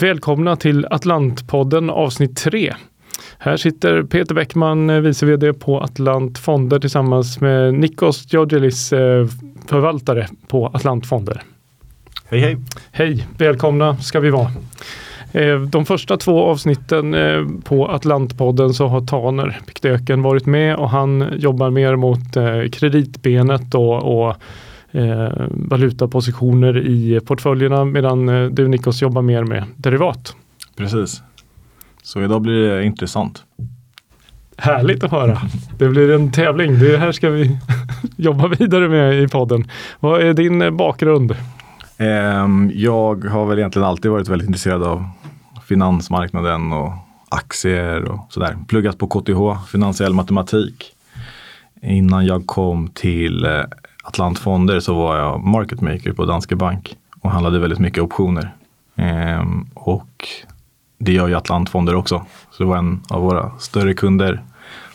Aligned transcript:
Välkomna 0.00 0.56
till 0.56 0.86
Atlantpodden 0.90 1.90
avsnitt 1.90 2.36
3. 2.36 2.74
Här 3.38 3.56
sitter 3.56 4.02
Peter 4.02 4.34
Bäckman, 4.34 4.90
eh, 4.90 5.00
vice 5.00 5.26
vd 5.26 5.52
på 5.52 5.80
Atlant 5.80 6.38
Fonder 6.38 6.78
tillsammans 6.78 7.40
med 7.40 7.74
Nikos 7.74 8.32
Georgelis, 8.32 8.92
eh, 8.92 9.26
förvaltare 9.68 10.28
på 10.48 10.66
Atlant 10.66 11.06
Fonder. 11.06 11.42
Hej 12.30 12.40
hej! 12.40 12.56
Hej, 12.92 13.26
välkomna 13.38 13.96
ska 13.96 14.20
vi 14.20 14.30
vara. 14.30 14.50
Eh, 15.32 15.60
de 15.60 15.86
första 15.86 16.16
två 16.16 16.44
avsnitten 16.44 17.16
på 17.64 17.88
Atlantpodden 17.88 18.74
så 18.74 18.86
har 18.86 19.00
Taner 19.00 19.60
Piktöken 19.66 20.22
varit 20.22 20.46
med 20.46 20.76
och 20.76 20.90
han 20.90 21.28
jobbar 21.36 21.70
mer 21.70 21.96
mot 21.96 22.34
kreditbenet 22.72 23.74
och, 23.74 24.28
och 24.28 24.36
valutapositioner 25.50 26.86
i 26.86 27.20
portföljerna 27.20 27.84
medan 27.84 28.28
eh, 28.28 28.50
du 28.50 28.68
Nikos 28.68 29.02
jobbar 29.02 29.22
mer 29.22 29.44
med 29.44 29.64
derivat. 29.76 30.36
Precis. 30.76 31.22
Så 32.02 32.22
idag 32.22 32.42
blir 32.42 32.68
det 32.68 32.84
intressant. 32.84 33.44
Härligt 34.56 35.04
att 35.04 35.10
höra. 35.10 35.38
Det 35.78 35.88
blir 35.88 36.10
en 36.10 36.32
tävling. 36.32 36.78
Det 36.78 36.98
här 36.98 37.12
ska 37.12 37.30
vi 37.30 37.58
jobba 38.16 38.48
vidare 38.48 38.88
med 38.88 39.22
i 39.22 39.28
podden. 39.28 39.70
Vad 40.00 40.20
är 40.20 40.34
din 40.34 40.62
eh, 40.62 40.70
bakgrund? 40.70 41.36
Um, 41.98 42.70
jag 42.74 43.24
har 43.24 43.46
väl 43.46 43.58
egentligen 43.58 43.88
alltid 43.88 44.10
varit 44.10 44.28
väldigt 44.28 44.48
intresserad 44.48 44.82
av 44.82 45.04
finansmarknaden 45.68 46.72
och 46.72 46.92
aktier 47.28 48.04
och 48.04 48.26
sådär. 48.30 48.56
Pluggat 48.68 48.98
på 48.98 49.06
KTH, 49.06 49.70
finansiell 49.70 50.14
matematik. 50.14 50.92
Innan 51.82 52.26
jag 52.26 52.46
kom 52.46 52.88
till 52.88 53.44
eh, 53.44 53.62
Atlantfonder 54.08 54.80
så 54.80 54.94
var 54.94 55.16
jag 55.16 55.44
market 55.44 55.80
maker 55.80 56.12
på 56.12 56.24
Danske 56.24 56.56
Bank 56.56 56.96
och 57.20 57.30
handlade 57.30 57.58
väldigt 57.58 57.78
mycket 57.78 58.02
optioner. 58.02 58.54
Ehm, 58.96 59.66
och 59.74 60.28
det 60.98 61.12
gör 61.12 61.28
ju 61.28 61.34
Atlantfonder 61.34 61.94
också. 61.94 62.24
Så 62.50 62.62
det 62.62 62.68
var 62.68 62.76
en 62.76 63.00
av 63.08 63.22
våra 63.22 63.50
större 63.58 63.94
kunder. 63.94 64.42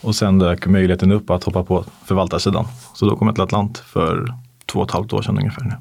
Och 0.01 0.15
sen 0.15 0.39
dök 0.39 0.67
möjligheten 0.67 1.11
upp 1.11 1.29
att 1.29 1.43
hoppa 1.43 1.63
på 1.63 1.85
förvaltarsidan. 2.05 2.65
Så 2.93 3.05
då 3.05 3.15
kom 3.15 3.27
jag 3.27 3.35
till 3.35 3.43
Atlant 3.43 3.77
för 3.77 4.33
två 4.65 4.79
och 4.79 4.85
ett 4.85 4.93
halvt 4.93 5.13
år 5.13 5.21
sedan 5.21 5.37
ungefär. 5.37 5.63
Nu. 5.63 5.75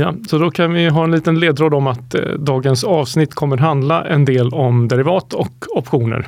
Ja, 0.00 0.14
så 0.28 0.38
då 0.38 0.50
kan 0.50 0.72
vi 0.72 0.88
ha 0.88 1.04
en 1.04 1.10
liten 1.10 1.40
ledtråd 1.40 1.74
om 1.74 1.86
att 1.86 2.14
eh, 2.14 2.20
dagens 2.38 2.84
avsnitt 2.84 3.34
kommer 3.34 3.56
handla 3.56 4.04
en 4.04 4.24
del 4.24 4.54
om 4.54 4.88
derivat 4.88 5.34
och 5.34 5.64
optioner. 5.76 6.26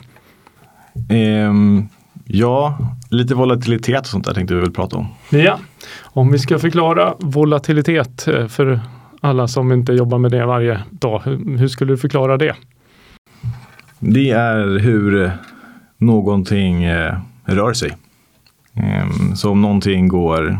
Um, 1.49 1.89
Ja, 2.27 2.79
lite 3.11 3.35
volatilitet 3.35 4.01
och 4.01 4.07
sånt 4.07 4.25
där 4.25 4.35
tänkte 4.35 4.55
vi 4.55 4.61
väl 4.61 4.71
prata 4.71 4.97
om. 4.97 5.07
Ja, 5.31 5.59
om 6.03 6.33
vi 6.33 6.39
ska 6.39 6.59
förklara 6.59 7.15
volatilitet 7.19 8.29
eh, 8.29 8.47
för 8.47 8.81
alla 9.21 9.49
som 9.49 9.73
inte 9.73 9.93
jobbar 9.93 10.19
med 10.19 10.31
det 10.31 10.47
varje 10.47 10.81
dag. 10.91 11.23
Hur 11.59 11.69
skulle 11.69 11.93
du 11.93 11.97
förklara 11.97 12.37
det? 12.37 12.55
Det 13.99 14.31
är 14.31 14.79
hur 14.79 15.33
någonting 15.97 16.85
eh, 16.85 17.19
rör 17.45 17.73
sig. 17.73 17.97
Ehm, 18.75 19.37
så 19.37 19.51
om 19.51 19.63
någonting 19.63 20.09
går, 20.09 20.59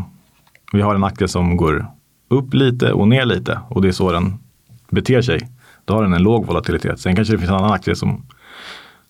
vi 0.73 0.81
har 0.81 0.95
en 0.95 1.03
aktie 1.03 1.27
som 1.27 1.57
går 1.57 1.87
upp 2.27 2.53
lite 2.53 2.93
och 2.93 3.07
ner 3.07 3.25
lite 3.25 3.59
och 3.69 3.81
det 3.81 3.87
är 3.87 3.91
så 3.91 4.11
den 4.11 4.33
beter 4.89 5.21
sig. 5.21 5.39
Då 5.85 5.93
har 5.93 6.03
den 6.03 6.13
en 6.13 6.23
låg 6.23 6.45
volatilitet. 6.45 6.99
Sen 6.99 7.15
kanske 7.15 7.33
det 7.33 7.37
finns 7.37 7.49
en 7.49 7.55
annan 7.55 7.71
aktie 7.71 7.95
som 7.95 8.25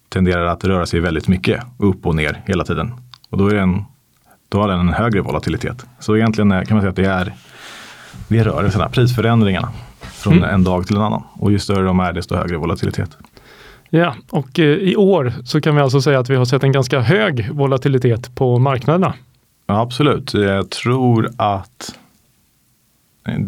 tenderar 0.10 0.46
att 0.46 0.64
röra 0.64 0.86
sig 0.86 1.00
väldigt 1.00 1.28
mycket 1.28 1.64
upp 1.78 2.06
och 2.06 2.16
ner 2.16 2.42
hela 2.46 2.64
tiden. 2.64 2.94
Och 3.30 3.38
då, 3.38 3.48
är 3.48 3.54
det 3.54 3.62
en 3.62 3.84
då 4.56 4.62
har 4.62 4.68
den 4.68 4.80
en 4.80 4.90
högre 4.90 5.22
volatilitet. 5.22 5.86
Så 6.00 6.18
egentligen 6.18 6.66
kan 6.66 6.78
man 6.78 6.82
säga 6.82 6.90
att 6.90 6.96
det 6.96 7.06
är, 7.06 7.34
det 8.28 8.38
är 8.38 8.44
rörelserna, 8.44 8.90
prisförändringarna 8.90 9.70
från 10.02 10.34
mm. 10.34 10.50
en 10.50 10.64
dag 10.64 10.88
till 10.88 10.96
en 10.96 11.02
annan. 11.02 11.24
Och 11.34 11.52
ju 11.52 11.60
större 11.60 11.86
de 11.86 12.00
är 12.00 12.14
desto 12.14 12.36
högre 12.36 12.58
volatilitet. 12.58 13.18
Ja, 13.90 14.16
och 14.30 14.60
eh, 14.60 14.66
i 14.66 14.96
år 14.96 15.34
så 15.44 15.62
kan 15.62 15.76
vi 15.76 15.82
alltså 15.82 16.02
säga 16.02 16.20
att 16.20 16.30
vi 16.30 16.36
har 16.36 16.46
sett 16.46 16.64
en 16.64 16.72
ganska 16.72 17.00
hög 17.00 17.50
volatilitet 17.52 18.36
på 18.36 18.60
marknaderna. 18.60 19.14
Ja, 19.68 19.82
absolut. 19.82 20.34
Jag 20.34 20.70
tror 20.70 21.30
att 21.38 21.96
eh, 23.28 23.40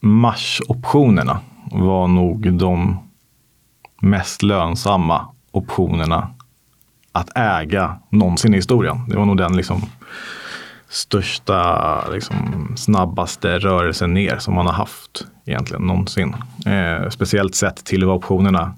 marsoptionerna 0.00 1.40
var 1.70 2.08
nog 2.08 2.52
de 2.52 2.98
mest 4.00 4.42
lönsamma 4.42 5.26
optionerna 5.50 6.30
att 7.12 7.36
äga 7.36 7.96
någonsin 8.10 8.54
i 8.54 8.56
historien. 8.56 9.00
Det 9.08 9.16
var 9.16 9.24
nog 9.24 9.36
den 9.36 9.56
liksom 9.56 9.82
största, 10.94 12.08
liksom, 12.12 12.72
snabbaste 12.76 13.58
rörelsen 13.58 14.14
ner 14.14 14.38
som 14.38 14.54
man 14.54 14.66
har 14.66 14.72
haft 14.72 15.26
egentligen 15.46 15.82
någonsin. 15.82 16.34
Eh, 16.66 17.08
speciellt 17.08 17.54
sett 17.54 17.84
till 17.84 18.04
vad 18.04 18.16
optionerna 18.16 18.74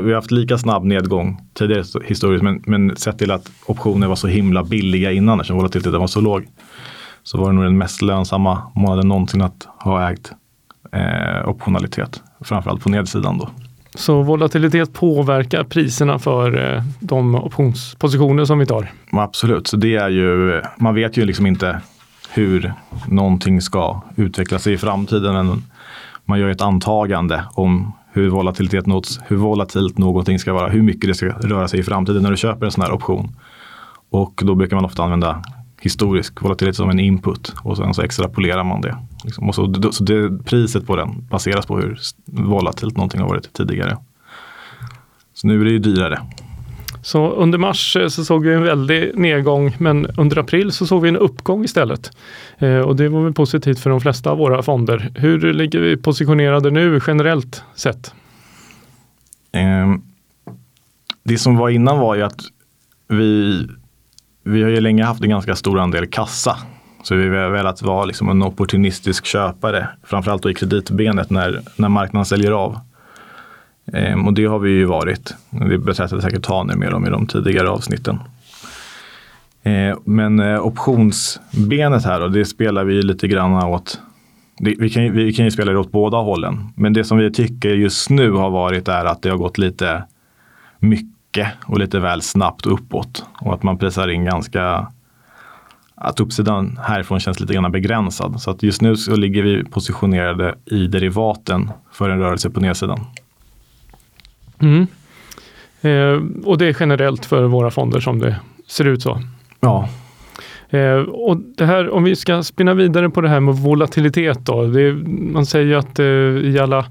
vi 0.00 0.08
har 0.08 0.14
haft 0.14 0.30
lika 0.30 0.58
snabb 0.58 0.84
nedgång 0.84 1.40
tidigare 1.54 1.84
historiskt, 2.04 2.42
men, 2.42 2.62
men 2.66 2.96
sett 2.96 3.18
till 3.18 3.30
att 3.30 3.50
optioner 3.66 4.06
var 4.06 4.16
så 4.16 4.28
himla 4.28 4.64
billiga 4.64 5.12
innan 5.12 5.40
eftersom 5.40 5.56
volatiliteten 5.56 6.00
var 6.00 6.06
så 6.06 6.20
låg. 6.20 6.46
Så 7.22 7.38
var 7.38 7.46
det 7.46 7.52
nog 7.52 7.64
den 7.64 7.78
mest 7.78 8.02
lönsamma 8.02 8.62
månaden 8.74 9.08
någonsin 9.08 9.42
att 9.42 9.68
ha 9.78 10.10
ägt 10.10 10.32
eh, 10.92 11.48
optionalitet. 11.48 12.22
Framförallt 12.40 12.82
på 12.82 12.88
nedsidan 12.88 13.38
då. 13.38 13.50
Så 13.94 14.22
volatilitet 14.22 14.92
påverkar 14.92 15.64
priserna 15.64 16.18
för 16.18 16.74
eh, 16.74 16.82
de 17.00 17.34
optionspositioner 17.34 18.44
som 18.44 18.58
vi 18.58 18.66
tar. 18.66 18.90
Absolut, 19.10 19.66
så 19.66 19.76
det 19.76 19.96
är 19.96 20.08
ju, 20.08 20.62
man 20.76 20.94
vet 20.94 21.16
ju 21.16 21.24
liksom 21.24 21.46
inte 21.46 21.80
hur 22.30 22.72
någonting 23.08 23.60
ska 23.60 24.02
utveckla 24.16 24.58
sig 24.58 24.72
i 24.72 24.78
framtiden. 24.78 25.34
Men 25.34 25.62
man 26.24 26.40
gör 26.40 26.48
ett 26.48 26.60
antagande 26.60 27.44
om 27.54 27.92
hur 28.12 28.28
volatilitet 28.28 28.86
något, 28.86 29.20
hur 29.26 29.36
volatilt 29.36 29.98
någonting 29.98 30.38
ska 30.38 30.52
vara, 30.52 30.68
hur 30.68 30.82
mycket 30.82 31.08
det 31.08 31.14
ska 31.14 31.26
röra 31.26 31.68
sig 31.68 31.80
i 31.80 31.82
framtiden 31.82 32.22
när 32.22 32.30
du 32.30 32.36
köper 32.36 32.66
en 32.66 32.72
sån 32.72 32.84
här 32.84 32.92
option. 32.92 33.36
Och 34.10 34.40
då 34.44 34.54
brukar 34.54 34.76
man 34.76 34.84
ofta 34.84 35.02
använda 35.02 35.42
historisk 35.80 36.42
volatilitet 36.42 36.76
som 36.76 36.90
en 36.90 37.00
input 37.00 37.54
och 37.62 37.76
sen 37.76 37.94
så 37.94 38.02
extrapolerar 38.02 38.64
man 38.64 38.80
det. 38.80 38.96
Liksom. 39.24 39.48
Och 39.48 39.54
så, 39.54 39.92
så 39.92 40.04
det, 40.04 40.44
priset 40.44 40.86
på 40.86 40.96
den 40.96 41.26
baseras 41.30 41.66
på 41.66 41.78
hur 41.78 41.98
volatilt 42.26 42.96
någonting 42.96 43.20
har 43.20 43.28
varit 43.28 43.52
tidigare. 43.52 43.96
Så 45.34 45.46
nu 45.46 45.60
är 45.60 45.64
det 45.64 45.70
ju 45.70 45.78
dyrare. 45.78 46.20
Så 47.02 47.30
under 47.30 47.58
mars 47.58 47.96
eh, 47.96 48.08
så 48.08 48.24
såg 48.24 48.46
vi 48.46 48.54
en 48.54 48.62
väldig 48.62 49.18
nedgång 49.18 49.76
men 49.78 50.06
under 50.06 50.38
april 50.38 50.72
så 50.72 50.86
såg 50.86 51.02
vi 51.02 51.08
en 51.08 51.16
uppgång 51.16 51.64
istället. 51.64 52.10
Eh, 52.58 52.78
och 52.78 52.96
det 52.96 53.08
var 53.08 53.22
väl 53.22 53.32
positivt 53.32 53.78
för 53.78 53.90
de 53.90 54.00
flesta 54.00 54.30
av 54.30 54.38
våra 54.38 54.62
fonder. 54.62 55.12
Hur 55.14 55.52
ligger 55.52 55.80
vi 55.80 55.96
positionerade 55.96 56.70
nu 56.70 57.00
generellt 57.06 57.62
sett? 57.74 58.14
Eh, 59.52 59.94
det 61.22 61.38
som 61.38 61.56
var 61.56 61.68
innan 61.68 61.98
var 61.98 62.14
ju 62.14 62.22
att 62.22 62.40
vi 63.08 63.66
vi 64.44 64.62
har 64.62 64.70
ju 64.70 64.80
länge 64.80 65.04
haft 65.04 65.22
en 65.22 65.30
ganska 65.30 65.56
stor 65.56 65.78
andel 65.78 66.06
kassa. 66.06 66.56
Så 67.02 67.14
vi 67.14 67.28
har 67.28 67.50
velat 67.50 67.82
vara 67.82 68.04
liksom 68.04 68.28
en 68.28 68.42
opportunistisk 68.42 69.24
köpare, 69.24 69.88
framförallt 70.02 70.42
då 70.42 70.50
i 70.50 70.54
kreditbenet 70.54 71.30
när, 71.30 71.60
när 71.76 71.88
marknaden 71.88 72.26
säljer 72.26 72.50
av. 72.50 72.78
Ehm, 73.92 74.26
och 74.26 74.34
det 74.34 74.44
har 74.44 74.58
vi 74.58 74.70
ju 74.70 74.84
varit. 74.84 75.34
Det 75.50 75.78
berättade 75.78 76.22
säkert 76.22 76.42
Taner 76.42 76.76
mer 76.76 76.94
om 76.94 77.06
i 77.06 77.10
de 77.10 77.26
tidigare 77.26 77.70
avsnitten. 77.70 78.18
Ehm, 79.62 79.98
men 80.04 80.40
eh, 80.40 80.66
optionsbenet 80.66 82.04
här 82.04 82.20
då, 82.20 82.28
det 82.28 82.44
spelar 82.44 82.84
vi 82.84 83.02
lite 83.02 83.28
grann 83.28 83.64
åt. 83.64 84.00
Det, 84.58 84.74
vi, 84.78 84.90
kan, 84.90 85.12
vi 85.12 85.32
kan 85.32 85.44
ju 85.44 85.50
spela 85.50 85.72
det 85.72 85.78
åt 85.78 85.92
båda 85.92 86.16
hållen. 86.16 86.72
Men 86.76 86.92
det 86.92 87.04
som 87.04 87.18
vi 87.18 87.32
tycker 87.32 87.68
just 87.68 88.10
nu 88.10 88.30
har 88.30 88.50
varit 88.50 88.88
är 88.88 89.04
att 89.04 89.22
det 89.22 89.30
har 89.30 89.36
gått 89.36 89.58
lite 89.58 90.02
mycket 90.78 91.48
och 91.64 91.78
lite 91.78 91.98
väl 91.98 92.22
snabbt 92.22 92.66
uppåt. 92.66 93.24
Och 93.40 93.54
att 93.54 93.62
man 93.62 93.78
prisar 93.78 94.08
in 94.08 94.24
ganska 94.24 94.86
att 96.02 96.20
uppsidan 96.20 96.78
härifrån 96.82 97.20
känns 97.20 97.40
lite 97.40 97.54
grann 97.54 97.72
begränsad. 97.72 98.40
Så 98.40 98.50
att 98.50 98.62
just 98.62 98.82
nu 98.82 98.96
så 98.96 99.16
ligger 99.16 99.42
vi 99.42 99.64
positionerade 99.64 100.54
i 100.64 100.86
derivaten 100.86 101.70
för 101.92 102.10
en 102.10 102.18
rörelse 102.18 102.50
på 102.50 102.60
nedsidan. 102.60 103.00
Mm. 104.58 104.86
Eh, 105.80 106.44
och 106.44 106.58
det 106.58 106.66
är 106.66 106.76
generellt 106.80 107.26
för 107.26 107.44
våra 107.44 107.70
fonder 107.70 108.00
som 108.00 108.18
det 108.18 108.36
ser 108.68 108.84
ut 108.84 109.02
så? 109.02 109.20
Ja. 109.60 109.88
Eh, 110.70 110.94
och 111.00 111.36
det 111.36 111.66
här, 111.66 111.90
om 111.90 112.04
vi 112.04 112.16
ska 112.16 112.42
spinna 112.42 112.74
vidare 112.74 113.10
på 113.10 113.20
det 113.20 113.28
här 113.28 113.40
med 113.40 113.54
volatilitet 113.54 114.46
då. 114.46 114.66
Det, 114.66 114.92
man 115.06 115.46
säger 115.46 115.76
att 115.76 115.98
eh, 115.98 116.06
i 116.06 116.58
alla 116.62 116.84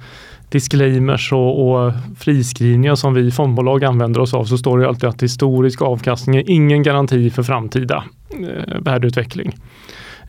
disclaimers 0.49 1.33
och, 1.33 1.71
och 1.71 1.93
friskrivningar 2.17 2.95
som 2.95 3.13
vi 3.13 3.31
fondbolag 3.31 3.83
använder 3.83 4.21
oss 4.21 4.33
av 4.33 4.45
så 4.45 4.57
står 4.57 4.79
det 4.79 4.87
alltid 4.87 5.09
att 5.09 5.23
historisk 5.23 5.81
avkastning 5.81 6.35
är 6.35 6.49
ingen 6.49 6.83
garanti 6.83 7.29
för 7.29 7.43
framtida 7.43 8.03
Eh, 8.33 8.81
värdeutveckling. 8.81 9.53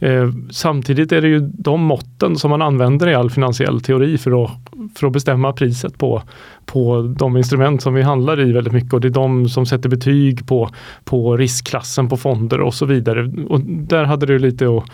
Eh, 0.03 0.29
samtidigt 0.51 1.13
är 1.13 1.21
det 1.21 1.29
ju 1.29 1.41
de 1.41 1.81
måtten 1.81 2.37
som 2.37 2.51
man 2.51 2.63
använder 2.63 3.09
i 3.09 3.15
all 3.15 3.31
finansiell 3.31 3.81
teori 3.81 4.19
för 4.19 4.45
att, 4.45 4.51
för 4.95 5.07
att 5.07 5.13
bestämma 5.13 5.53
priset 5.53 5.99
på, 5.99 6.23
på 6.67 7.15
de 7.19 7.37
instrument 7.37 7.83
som 7.83 7.95
vi 7.95 8.03
handlar 8.03 8.41
i 8.41 8.53
väldigt 8.53 8.73
mycket 8.73 8.93
och 8.93 9.01
det 9.01 9.09
är 9.09 9.11
de 9.11 9.49
som 9.49 9.67
sätter 9.67 9.89
betyg 9.89 10.47
på, 10.47 10.71
på 11.05 11.37
riskklassen 11.37 12.09
på 12.09 12.17
fonder 12.17 12.61
och 12.61 12.75
så 12.75 12.87
vidare. 12.87 13.33
Och 13.49 13.61
där 13.67 14.05
hade 14.05 14.27
du 14.27 14.39
lite 14.39 14.67
att, 14.67 14.85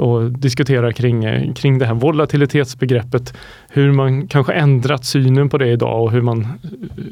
att 0.00 0.42
diskutera 0.42 0.92
kring, 0.92 1.54
kring 1.54 1.78
det 1.78 1.86
här 1.86 1.94
volatilitetsbegreppet, 1.94 3.36
hur 3.68 3.92
man 3.92 4.26
kanske 4.26 4.52
ändrat 4.52 5.04
synen 5.04 5.48
på 5.48 5.58
det 5.58 5.68
idag 5.68 6.02
och 6.02 6.12
hur 6.12 6.22
man, 6.22 6.46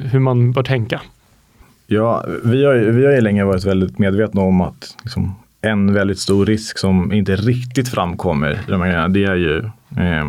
hur 0.02 0.19
man 0.20 0.52
bör 0.52 0.62
tänka. 0.62 1.00
Ja, 1.87 2.25
vi 2.44 2.64
har, 2.64 2.75
vi 2.75 3.06
har 3.06 3.12
ju 3.12 3.20
länge 3.20 3.44
varit 3.44 3.64
väldigt 3.64 3.99
medvetna 3.99 4.41
om 4.41 4.61
att 4.61 4.97
liksom, 5.02 5.35
en 5.68 5.94
väldigt 5.94 6.18
stor 6.18 6.46
risk 6.46 6.78
som 6.78 7.12
inte 7.12 7.36
riktigt 7.36 7.88
framkommer 7.88 8.52
i 8.52 8.70
de 8.70 8.80
här 8.80 8.88
grejerna, 8.88 9.08
det 9.08 9.24
är 9.24 9.34
ju 9.34 9.58
eh, 9.96 10.26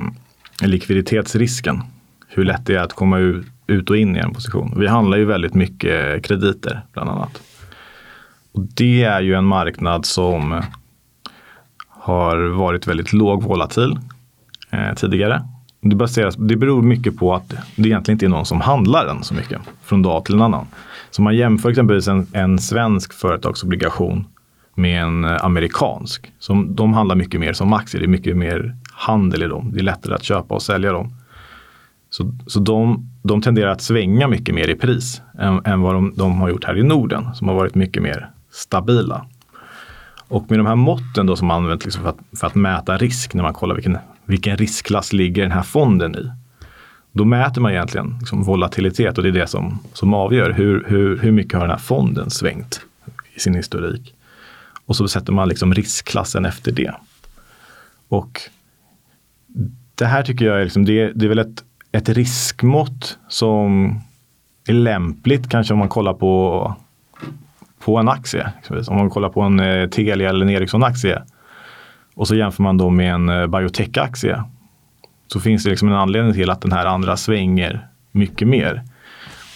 likviditetsrisken. 0.68 1.82
Hur 2.28 2.46
lätt 2.46 2.66
det 2.66 2.76
är 2.76 2.80
att 2.80 2.94
komma 2.94 3.20
ut 3.68 3.90
och 3.90 3.98
in 3.98 4.16
i 4.16 4.20
en 4.20 4.34
position. 4.34 4.74
Vi 4.78 4.88
handlar 4.88 5.18
ju 5.18 5.26
väldigt 5.26 5.54
mycket 5.54 6.26
krediter 6.26 6.82
bland 6.94 7.10
annat. 7.10 7.42
Och 8.52 8.62
det 8.62 9.04
är 9.04 9.22
ju 9.22 9.34
en 9.34 9.46
marknad 9.46 10.06
som 10.06 10.62
har 11.88 12.38
varit 12.38 12.88
väldigt 12.88 13.14
låg 13.14 13.44
volatil 13.44 14.00
eh, 14.72 14.94
tidigare. 14.96 15.42
Det, 15.82 15.96
baseras, 15.96 16.36
det 16.36 16.56
beror 16.56 16.82
mycket 16.82 17.18
på 17.18 17.36
att 17.36 17.50
det 17.76 17.90
egentligen 17.90 18.16
inte 18.16 18.26
är 18.26 18.30
någon 18.30 18.46
som 18.46 18.62
handlar 18.62 19.06
den 19.06 19.24
så 19.24 19.34
mycket 19.34 19.62
från 19.84 20.02
dag 20.02 20.26
till 20.26 20.36
en 20.36 20.42
annan. 20.42 20.66
Så 21.12 21.22
man 21.22 21.36
jämför 21.36 21.70
exempelvis 21.70 22.08
en, 22.08 22.28
en 22.34 22.60
svensk 22.60 23.14
företagsobligation 23.14 24.26
med 24.78 25.02
en 25.02 25.24
eh, 25.24 25.46
amerikansk. 25.46 26.32
Som, 26.40 26.76
de 26.76 26.94
handlar 26.94 27.16
mycket 27.16 27.40
mer 27.40 27.54
som 27.54 27.74
aktier, 27.74 28.02
det 28.02 28.06
är 28.06 28.08
mycket 28.08 28.38
mer 28.38 28.76
handel 28.92 29.44
i 29.44 29.48
dem. 29.48 29.72
Det 29.74 29.80
är 29.80 29.84
lättare 29.84 30.16
att 30.16 30.24
köpa 30.24 30.56
och 30.56 30.62
sälja 30.62 30.92
dem. 30.92 31.14
Så, 32.10 32.34
så 32.48 32.60
de, 32.60 33.10
de 33.24 33.42
tenderar 33.42 33.72
att 33.72 33.82
svänga 33.82 34.28
mycket 34.28 34.56
mer 34.56 34.68
i 34.68 34.76
pris 34.76 35.22
än, 35.40 35.66
än 35.66 35.82
vad 35.82 35.94
de, 35.94 36.14
de, 36.16 36.42
har 36.42 36.50
gjort 36.50 36.64
här 36.64 36.78
i 36.78 36.84
Norden 36.84 37.36
som 37.36 37.48
har 37.48 37.56
varit 37.56 37.76
mycket 37.76 38.04
mer 38.04 38.30
stabila. 38.52 39.26
Och 40.28 40.50
med 40.50 40.60
de 40.60 40.66
här 40.66 40.76
måtten 40.76 41.26
då 41.26 41.36
som 41.36 41.52
används 41.52 41.86
liksom 41.86 42.04
för, 42.04 42.10
att, 42.10 42.40
för 42.40 42.48
att 42.48 42.56
mäta 42.56 42.98
risk 42.98 43.34
när 43.34 43.44
man 43.44 43.54
kollar 43.54 43.76
vilken, 43.76 43.98
vilken 44.26 44.58
riskklass 44.58 45.14
ligger 45.14 45.42
den 45.44 45.52
här 45.52 45.64
fonden 45.64 46.16
i. 46.16 46.32
Då 47.12 47.26
mäter 47.26 47.62
man 47.62 47.72
egentligen 47.72 48.16
liksom 48.20 48.44
volatilitet 48.44 49.18
och 49.18 49.24
det 49.24 49.30
är 49.30 49.34
det 49.34 49.48
som, 49.48 49.80
som 49.94 50.14
avgör 50.14 50.52
hur, 50.52 50.86
hur, 50.88 51.18
hur 51.18 51.32
mycket 51.32 51.54
har 51.54 51.62
den 51.62 51.70
här 51.70 51.78
fonden 51.78 52.30
svängt 52.30 52.82
i 53.36 53.40
sin 53.40 53.56
historik. 53.56 54.14
Och 54.88 54.96
så 54.96 55.08
sätter 55.08 55.34
man 55.34 55.50
liksom 55.50 55.74
riskklassen 55.74 56.46
efter 56.46 56.72
det. 56.72 56.94
Och 58.08 58.42
det 59.96 60.06
här 60.06 60.24
tycker 60.24 60.46
jag 60.46 60.60
är, 60.60 60.64
liksom, 60.64 60.86
det, 60.86 61.12
det 61.16 61.26
är 61.26 61.30
väl 61.30 61.40
ett, 61.40 61.64
ett 61.92 62.10
riskmått 62.10 63.18
som 63.28 63.92
är 64.68 64.74
lämpligt 64.74 65.50
kanske 65.50 65.74
om 65.74 65.80
man 65.80 65.90
kollar 65.90 66.14
på, 66.14 66.76
på 67.80 67.98
en 67.98 68.10
aktie. 68.10 68.54
Om 68.88 68.98
man 68.98 69.10
kollar 69.10 69.30
på 69.30 69.42
en 69.42 69.60
eh, 69.60 69.90
Telia 69.90 70.30
eller 70.30 70.46
en 70.46 70.50
Ericsson-aktie 70.50 71.22
och 72.16 72.28
så 72.28 72.36
jämför 72.36 72.64
man 72.64 72.78
då 72.78 72.90
med 72.90 73.14
en 73.14 73.30
eh, 73.30 73.48
biotech-aktie 73.48 74.44
så 75.28 75.40
finns 75.40 75.64
det 75.64 75.70
liksom 75.70 75.88
en 75.88 75.96
anledning 75.96 76.34
till 76.34 76.50
att 76.50 76.62
den 76.62 76.72
här 76.72 76.86
andra 76.86 77.18
svänger 77.18 77.88
mycket 78.12 78.48
mer. 78.48 78.84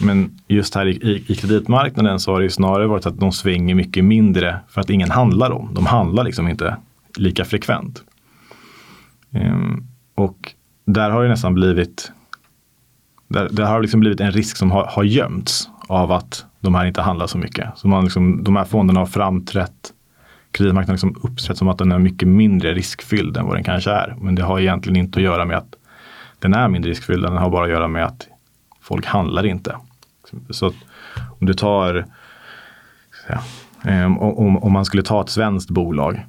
Men 0.04 0.40
just 0.48 0.76
här 0.76 0.86
i, 0.88 1.24
i, 1.28 1.36
kreditmarknaden 1.36 2.20
så 2.20 2.32
har 2.32 2.40
det 2.40 2.44
ju 2.44 2.50
snarare 2.50 2.88
varit 2.88 3.06
att 3.06 3.20
de 3.20 3.32
svänger 3.32 3.76
mycket 3.76 4.06
mindre 4.06 4.60
för 4.70 4.82
att 4.82 4.90
ingen 4.90 5.12
handlar 5.12 5.50
dem. 5.50 5.70
De 5.74 5.86
handlar 5.86 6.24
liksom 6.24 6.48
inte 6.48 6.78
lika 7.18 7.46
frekvent. 7.46 8.04
Ehm, 9.32 9.84
och 10.16 10.54
där 10.86 11.10
har 11.10 11.24
det 11.24 11.30
nästan 11.30 11.54
blivit 11.54 12.12
där, 13.28 13.50
där 13.52 13.66
har 13.66 13.76
det 13.76 13.82
liksom 13.82 14.00
blivit 14.00 14.20
en 14.20 14.32
risk 14.32 14.58
som 14.58 14.72
har, 14.72 14.86
har 14.86 15.04
gömts 15.04 15.70
av 15.88 16.12
att 16.12 16.46
de 16.60 16.76
här 16.76 16.86
inte 16.86 17.02
handlar 17.02 17.28
så 17.28 17.38
mycket. 17.38 17.70
Så 17.76 17.88
man 17.88 18.04
liksom, 18.04 18.44
de 18.44 18.56
här 18.56 18.66
fonderna 18.66 19.00
har 19.00 19.06
framträtt 19.06 19.94
kreditmarknaden 20.52 20.94
liksom 20.94 21.16
uppträtt 21.24 21.58
som 21.58 21.68
att 21.68 21.78
den 21.78 21.92
är 21.92 22.00
mycket 22.00 22.28
mindre 22.28 22.74
riskfylld 22.74 23.38
än 23.38 23.46
vad 23.46 23.56
den 23.56 23.64
kanske 23.64 23.92
är. 23.92 24.16
Men 24.22 24.36
det 24.36 24.44
har 24.44 24.60
egentligen 24.60 24.96
inte 24.96 25.20
att 25.20 25.24
göra 25.24 25.46
med 25.46 25.58
att 25.58 25.76
den 26.40 26.54
är 26.54 26.68
mindre 26.68 26.92
riskfylld. 26.92 27.24
Den 27.24 27.38
har 27.38 27.50
bara 27.50 27.64
att 27.64 27.72
göra 27.72 27.88
med 27.88 28.06
att 28.06 28.28
folk 28.82 29.06
handlar 29.06 29.46
inte. 29.46 29.76
Så 30.50 30.68
om 31.40 31.48
du 31.48 31.54
tar, 31.54 32.06
ja, 33.30 33.40
ehm, 33.92 34.18
om, 34.18 34.58
om 34.58 34.72
man 34.72 34.86
skulle 34.86 35.04
ta 35.04 35.22
ett 35.22 35.30
svenskt 35.30 35.70
bolag 35.70 36.26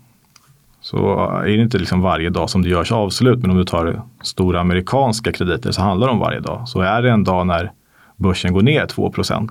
så 0.80 1.28
är 1.40 1.56
det 1.56 1.62
inte 1.62 1.78
liksom 1.78 2.00
varje 2.00 2.30
dag 2.30 2.50
som 2.50 2.62
det 2.62 2.68
görs 2.68 2.92
avslut. 2.92 3.38
Men 3.42 3.50
om 3.50 3.56
du 3.56 3.64
tar 3.64 4.02
stora 4.22 4.60
amerikanska 4.60 5.32
krediter 5.32 5.70
så 5.70 5.82
handlar 5.82 6.06
det 6.06 6.12
om 6.12 6.18
varje 6.18 6.40
dag. 6.40 6.68
Så 6.68 6.80
är 6.80 7.02
det 7.02 7.10
en 7.10 7.24
dag 7.24 7.46
när 7.46 7.72
börsen 8.16 8.52
går 8.52 8.62
ner 8.62 8.86
2% 8.86 9.48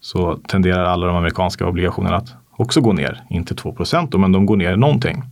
så 0.00 0.36
tenderar 0.36 0.84
alla 0.84 1.06
de 1.06 1.16
amerikanska 1.16 1.66
obligationerna 1.66 2.16
att 2.16 2.34
också 2.56 2.80
gå 2.80 2.92
ner. 2.92 3.22
Inte 3.30 3.54
2 3.54 3.76
då, 4.08 4.18
men 4.18 4.32
de 4.32 4.46
går 4.46 4.56
ner 4.56 4.76
någonting. 4.76 5.22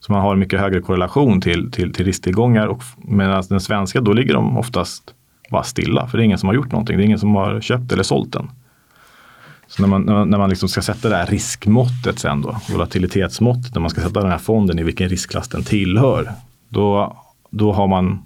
Så 0.00 0.12
man 0.12 0.20
har 0.20 0.36
mycket 0.36 0.60
högre 0.60 0.80
korrelation 0.80 1.40
till, 1.40 1.70
till, 1.70 1.92
till 1.92 2.04
risktillgångar. 2.04 2.66
Och 2.66 2.82
medan 2.96 3.42
den 3.48 3.60
svenska, 3.60 4.00
då 4.00 4.12
ligger 4.12 4.34
de 4.34 4.58
oftast 4.58 5.14
bara 5.50 5.62
stilla. 5.62 6.06
För 6.06 6.18
det 6.18 6.22
är 6.22 6.24
ingen 6.24 6.38
som 6.38 6.46
har 6.46 6.54
gjort 6.54 6.72
någonting. 6.72 6.96
Det 6.96 7.02
är 7.02 7.06
ingen 7.06 7.18
som 7.18 7.34
har 7.34 7.60
köpt 7.60 7.92
eller 7.92 8.02
sålt 8.02 8.32
den. 8.32 8.50
Så 9.68 9.82
när 9.82 9.88
man, 9.88 10.30
när 10.30 10.38
man 10.38 10.50
liksom 10.50 10.68
ska 10.68 10.82
sätta 10.82 11.08
det 11.08 11.16
här 11.16 11.26
riskmåttet 11.26 12.18
sen 12.18 12.42
då, 12.42 12.56
volatilitetsmåttet, 12.70 13.74
när 13.74 13.80
man 13.80 13.90
ska 13.90 14.00
sätta 14.00 14.20
den 14.20 14.30
här 14.30 14.38
fonden 14.38 14.78
i 14.78 14.82
vilken 14.82 15.08
riskklass 15.08 15.48
den 15.48 15.64
tillhör. 15.64 16.32
Då, 16.68 17.16
då, 17.50 17.72
har, 17.72 17.88
man, 17.88 18.22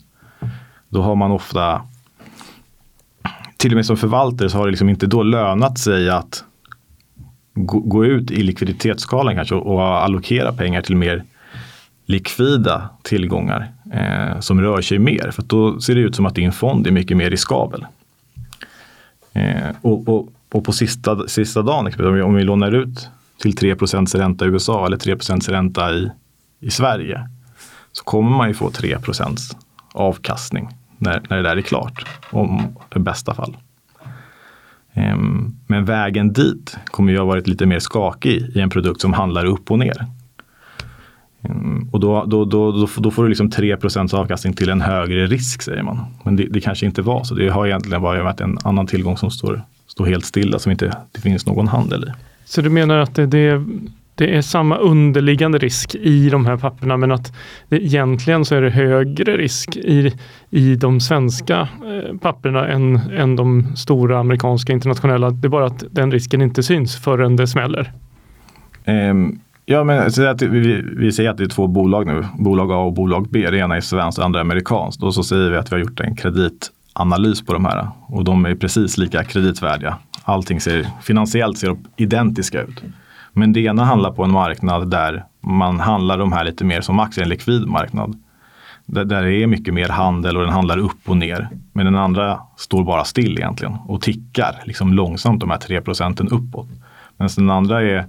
då 0.89 1.03
har 1.03 1.15
man 1.15 1.31
ofta, 1.31 1.83
till 3.57 3.73
och 3.73 3.77
med 3.77 3.87
som 3.87 3.97
förvaltare 3.97 4.51
så 4.51 4.59
har 4.59 4.65
det 4.65 4.71
liksom 4.71 4.89
inte 4.89 5.07
då 5.07 5.23
lönat 5.23 5.79
sig 5.79 6.11
att 6.11 6.45
gå, 7.55 8.05
ut 8.05 8.31
i 8.31 8.43
likviditetsskalan 8.43 9.35
kanske 9.35 9.55
och, 9.55 9.75
och 9.75 9.83
allokera 9.83 10.53
pengar 10.53 10.83
till 10.83 10.97
mer 10.97 11.25
likvida 12.07 12.89
tillgångar 13.03 13.73
eh, 13.93 14.41
som 14.41 14.61
rör 14.61 14.83
sig 14.83 14.99
mer. 14.99 15.31
För 15.31 15.43
då 15.43 15.81
ser 15.81 15.95
det 15.95 16.01
ut 16.01 16.17
som 16.17 16.27
att 16.27 16.35
din 16.35 16.53
fond 16.53 16.87
är 16.87 16.91
mycket 16.91 17.17
mer 17.17 17.31
riskabel. 17.31 17.87
Eh, 19.33 19.71
och, 19.83 20.09
och, 20.09 20.29
och, 20.53 20.65
på 20.65 20.73
sista, 20.73 21.29
sista 21.29 21.63
dagen, 21.63 21.85
liksom, 21.85 22.07
om 22.07 22.15
vi, 22.15 22.23
om 22.23 22.35
vi 22.35 22.45
lånar 22.45 22.73
ut 22.73 23.09
till 23.41 23.57
3 23.57 23.75
ränta 23.75 24.45
i 24.45 24.49
USA 24.49 24.87
eller 24.87 24.97
3 24.97 25.17
ränta 25.49 25.95
i, 25.95 26.11
i 26.61 26.71
Sverige 26.71 27.29
så 27.93 28.05
kommer 28.05 28.31
man 28.37 28.49
ju 28.49 28.55
få 28.55 28.71
3% 28.71 29.57
avkastning 29.93 30.69
när, 30.99 31.23
när 31.29 31.37
det 31.37 31.43
där 31.43 31.57
är 31.57 31.63
klart, 31.63 32.07
om 32.31 32.77
i 32.95 32.99
bästa 32.99 33.35
fall. 33.35 33.57
Ehm, 34.95 35.57
men 35.67 35.85
vägen 35.85 36.33
dit 36.33 36.77
kommer 36.85 37.13
ju 37.13 37.19
ha 37.19 37.25
varit 37.25 37.47
lite 37.47 37.67
mer 37.67 37.79
skakig 37.79 38.57
i 38.57 38.61
en 38.61 38.71
produkt 38.71 39.01
som 39.01 39.13
handlar 39.13 39.45
upp 39.45 39.71
och 39.71 39.79
ner. 39.79 40.07
Och 41.93 42.01
då, 42.01 42.25
då, 42.25 42.45
då, 42.45 42.87
då, 42.97 43.11
får 43.11 43.23
du 43.23 43.29
liksom 43.29 43.51
3% 43.51 44.15
avkastning 44.15 44.53
till 44.53 44.69
en 44.69 44.81
högre 44.81 45.27
risk 45.27 45.63
säger 45.63 45.83
man. 45.83 45.99
Men 46.23 46.37
det, 46.37 46.47
det, 46.51 46.61
kanske 46.61 46.87
inte 46.87 47.03
var 47.03 47.25
så. 47.25 47.35
Det 47.35 47.49
har 47.49 47.67
egentligen 47.67 48.03
bara 48.03 48.23
varit 48.23 48.41
en 48.41 48.59
annan 48.65 48.87
tillgång 48.87 49.17
som 49.17 49.31
står, 49.31 49.63
står 49.87 50.07
helt 50.07 50.25
stilla 50.25 50.59
som 50.59 50.73
inte 50.73 50.97
det 51.13 51.21
finns 51.21 51.47
någon 51.47 51.69
handel 51.69 52.05
i. 52.05 52.13
Så 52.45 52.63
du 52.63 52.71
menar 52.71 52.99
att 52.99 53.15
det, 53.15 53.27
det 53.27 53.65
det 54.15 54.37
är 54.37 54.43
samma 54.43 54.77
underliggande 54.77 55.59
risk 55.59 55.95
i 55.95 56.31
de 56.31 56.47
här 56.47 56.57
papperna 56.57 56.97
men 56.97 57.13
att 57.13 57.33
det, 57.69 57.85
egentligen 57.85 58.45
så 58.45 58.55
är 58.55 58.63
det 58.63 58.71
högre 58.71 59.37
risk 59.37 59.77
i, 59.77 60.13
i 60.51 60.77
de 60.77 61.01
svenska 61.01 61.61
eh, 61.61 62.17
papperna 62.17 62.69
än, 62.69 62.97
än 62.97 63.37
de 63.37 63.77
stora 63.77 64.19
amerikanska 64.19 64.73
internationella. 64.73 65.31
Det 65.31 65.47
är 65.47 65.49
bara 65.49 65.67
att 65.67 65.85
den 65.91 66.13
risken 66.13 66.43
inte 66.43 66.63
syns 66.63 66.97
förrän 66.97 67.37
det 67.37 67.47
smäller. 67.47 67.93
Um. 68.87 69.41
Ja, 69.73 69.85
men 69.85 70.13
så 70.13 70.27
att 70.27 70.43
vi, 70.43 70.83
vi 70.97 71.13
säger 71.13 71.31
att 71.31 71.37
det 71.37 71.45
är 71.45 71.49
två 71.49 71.67
bolag 71.67 72.07
nu, 72.07 72.25
bolag 72.39 72.73
A 72.73 72.77
och 72.77 72.93
bolag 72.93 73.29
B. 73.31 73.51
Det 73.51 73.59
ena 73.59 73.77
är 73.77 73.81
svenskt 73.81 74.19
och 74.19 74.25
andra 74.25 74.41
är 74.41 74.45
amerikanskt. 74.45 75.03
Och 75.03 75.15
så 75.15 75.23
säger 75.23 75.51
vi 75.51 75.57
att 75.57 75.73
vi 75.73 75.77
har 75.77 75.81
gjort 75.81 76.01
en 76.01 76.17
kreditanalys 76.17 77.47
på 77.47 77.53
de 77.53 77.65
här 77.65 77.89
och 78.07 78.25
de 78.25 78.47
är 78.47 78.55
precis 78.55 78.99
lika 78.99 79.25
kreditvärdiga. 79.25 79.97
Allting 80.25 80.61
ser 80.61 80.87
finansiellt 81.03 81.59
ser 81.59 81.77
identiska 81.97 82.63
ut. 82.63 82.83
Men 83.33 83.53
det 83.53 83.61
ena 83.61 83.85
handlar 83.85 84.13
på 84.13 84.25
en 84.25 84.31
marknad 84.31 84.91
där 84.91 85.25
man 85.41 85.81
handlar 85.81 86.19
de 86.19 86.33
här 86.33 86.45
lite 86.45 86.65
mer 86.65 86.81
som 86.81 87.01
aktier, 87.01 87.25
en 87.25 87.29
likvid 87.29 87.67
marknad. 87.67 88.19
Där, 88.87 89.05
där 89.05 89.23
det 89.23 89.43
är 89.43 89.47
mycket 89.47 89.75
mer 89.75 89.89
handel 89.89 90.37
och 90.37 90.43
den 90.43 90.53
handlar 90.53 90.79
upp 90.79 91.09
och 91.09 91.17
ner. 91.17 91.49
Men 91.73 91.85
den 91.85 91.97
andra 91.97 92.41
står 92.57 92.85
bara 92.85 93.05
still 93.05 93.39
egentligen 93.39 93.75
och 93.87 94.01
tickar 94.01 94.63
liksom 94.65 94.93
långsamt 94.93 95.41
de 95.41 95.51
här 95.51 95.59
3 95.59 95.81
procenten 95.81 96.29
uppåt. 96.29 96.69
Men 97.17 97.29
den 97.37 97.51
andra 97.51 97.83
är, 97.83 98.07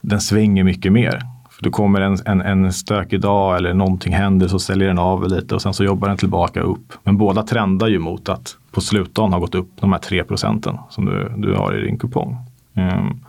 den 0.00 0.20
svänger 0.20 0.64
mycket 0.64 0.92
mer. 0.92 1.22
För 1.50 1.62
då 1.62 1.70
kommer 1.70 2.00
en, 2.00 2.18
en, 2.26 2.40
en 2.40 2.72
stökig 2.72 3.20
dag 3.20 3.56
eller 3.56 3.74
någonting 3.74 4.12
händer 4.12 4.48
så 4.48 4.58
säljer 4.58 4.88
den 4.88 4.98
av 4.98 5.28
lite 5.28 5.54
och 5.54 5.62
sen 5.62 5.74
så 5.74 5.84
jobbar 5.84 6.08
den 6.08 6.16
tillbaka 6.16 6.60
upp. 6.60 6.92
Men 7.02 7.16
båda 7.16 7.42
trendar 7.42 7.88
ju 7.88 7.98
mot 7.98 8.28
att 8.28 8.56
på 8.70 8.80
slutdagen 8.80 9.32
har 9.32 9.40
gått 9.40 9.54
upp 9.54 9.70
de 9.80 9.92
här 9.92 9.98
3 9.98 10.24
procenten 10.24 10.78
som 10.90 11.04
du, 11.06 11.32
du 11.36 11.54
har 11.54 11.78
i 11.78 11.84
din 11.84 11.98
kupong. 11.98 12.36
Um, 12.74 13.20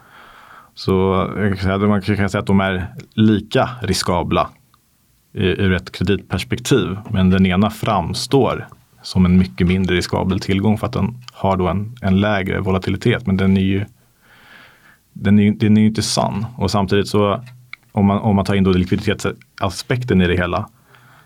Så 0.74 0.92
jag 1.38 1.48
kan 1.48 1.64
säga, 1.64 1.78
man 1.78 2.02
kan 2.02 2.30
säga 2.30 2.40
att 2.40 2.48
de 2.48 2.60
är 2.60 2.86
lika 3.14 3.70
riskabla 3.82 4.50
ur 5.34 5.74
ett 5.74 5.92
kreditperspektiv. 5.92 6.98
Men 7.10 7.30
den 7.30 7.46
ena 7.46 7.70
framstår 7.70 8.68
som 9.02 9.26
en 9.26 9.38
mycket 9.38 9.68
mindre 9.68 9.96
riskabel 9.96 10.40
tillgång 10.40 10.78
för 10.78 10.88
att 10.88 10.94
den 10.94 11.18
har 11.34 11.58
då 11.58 11.68
en, 11.68 11.96
en 12.02 12.20
lägre 12.20 12.60
volatilitet. 12.60 13.28
Men 13.28 13.38
den 13.38 13.58
är 13.58 13.62
ju 13.62 13.86
den 15.22 15.40
är, 15.40 15.52
den 15.52 15.78
är 15.78 15.82
ju 15.82 15.88
inte 15.88 16.02
sann. 16.02 16.46
Och 16.58 16.72
samtidigt 16.72 17.08
så 17.08 17.44
om 17.92 18.06
man, 18.06 18.18
om 18.18 18.36
man 18.36 18.46
tar 18.46 18.56
in 18.56 18.64
då 18.64 18.72
likviditetsaspekten 18.72 20.22
i 20.22 20.28
det 20.28 20.36
hela. 20.36 20.70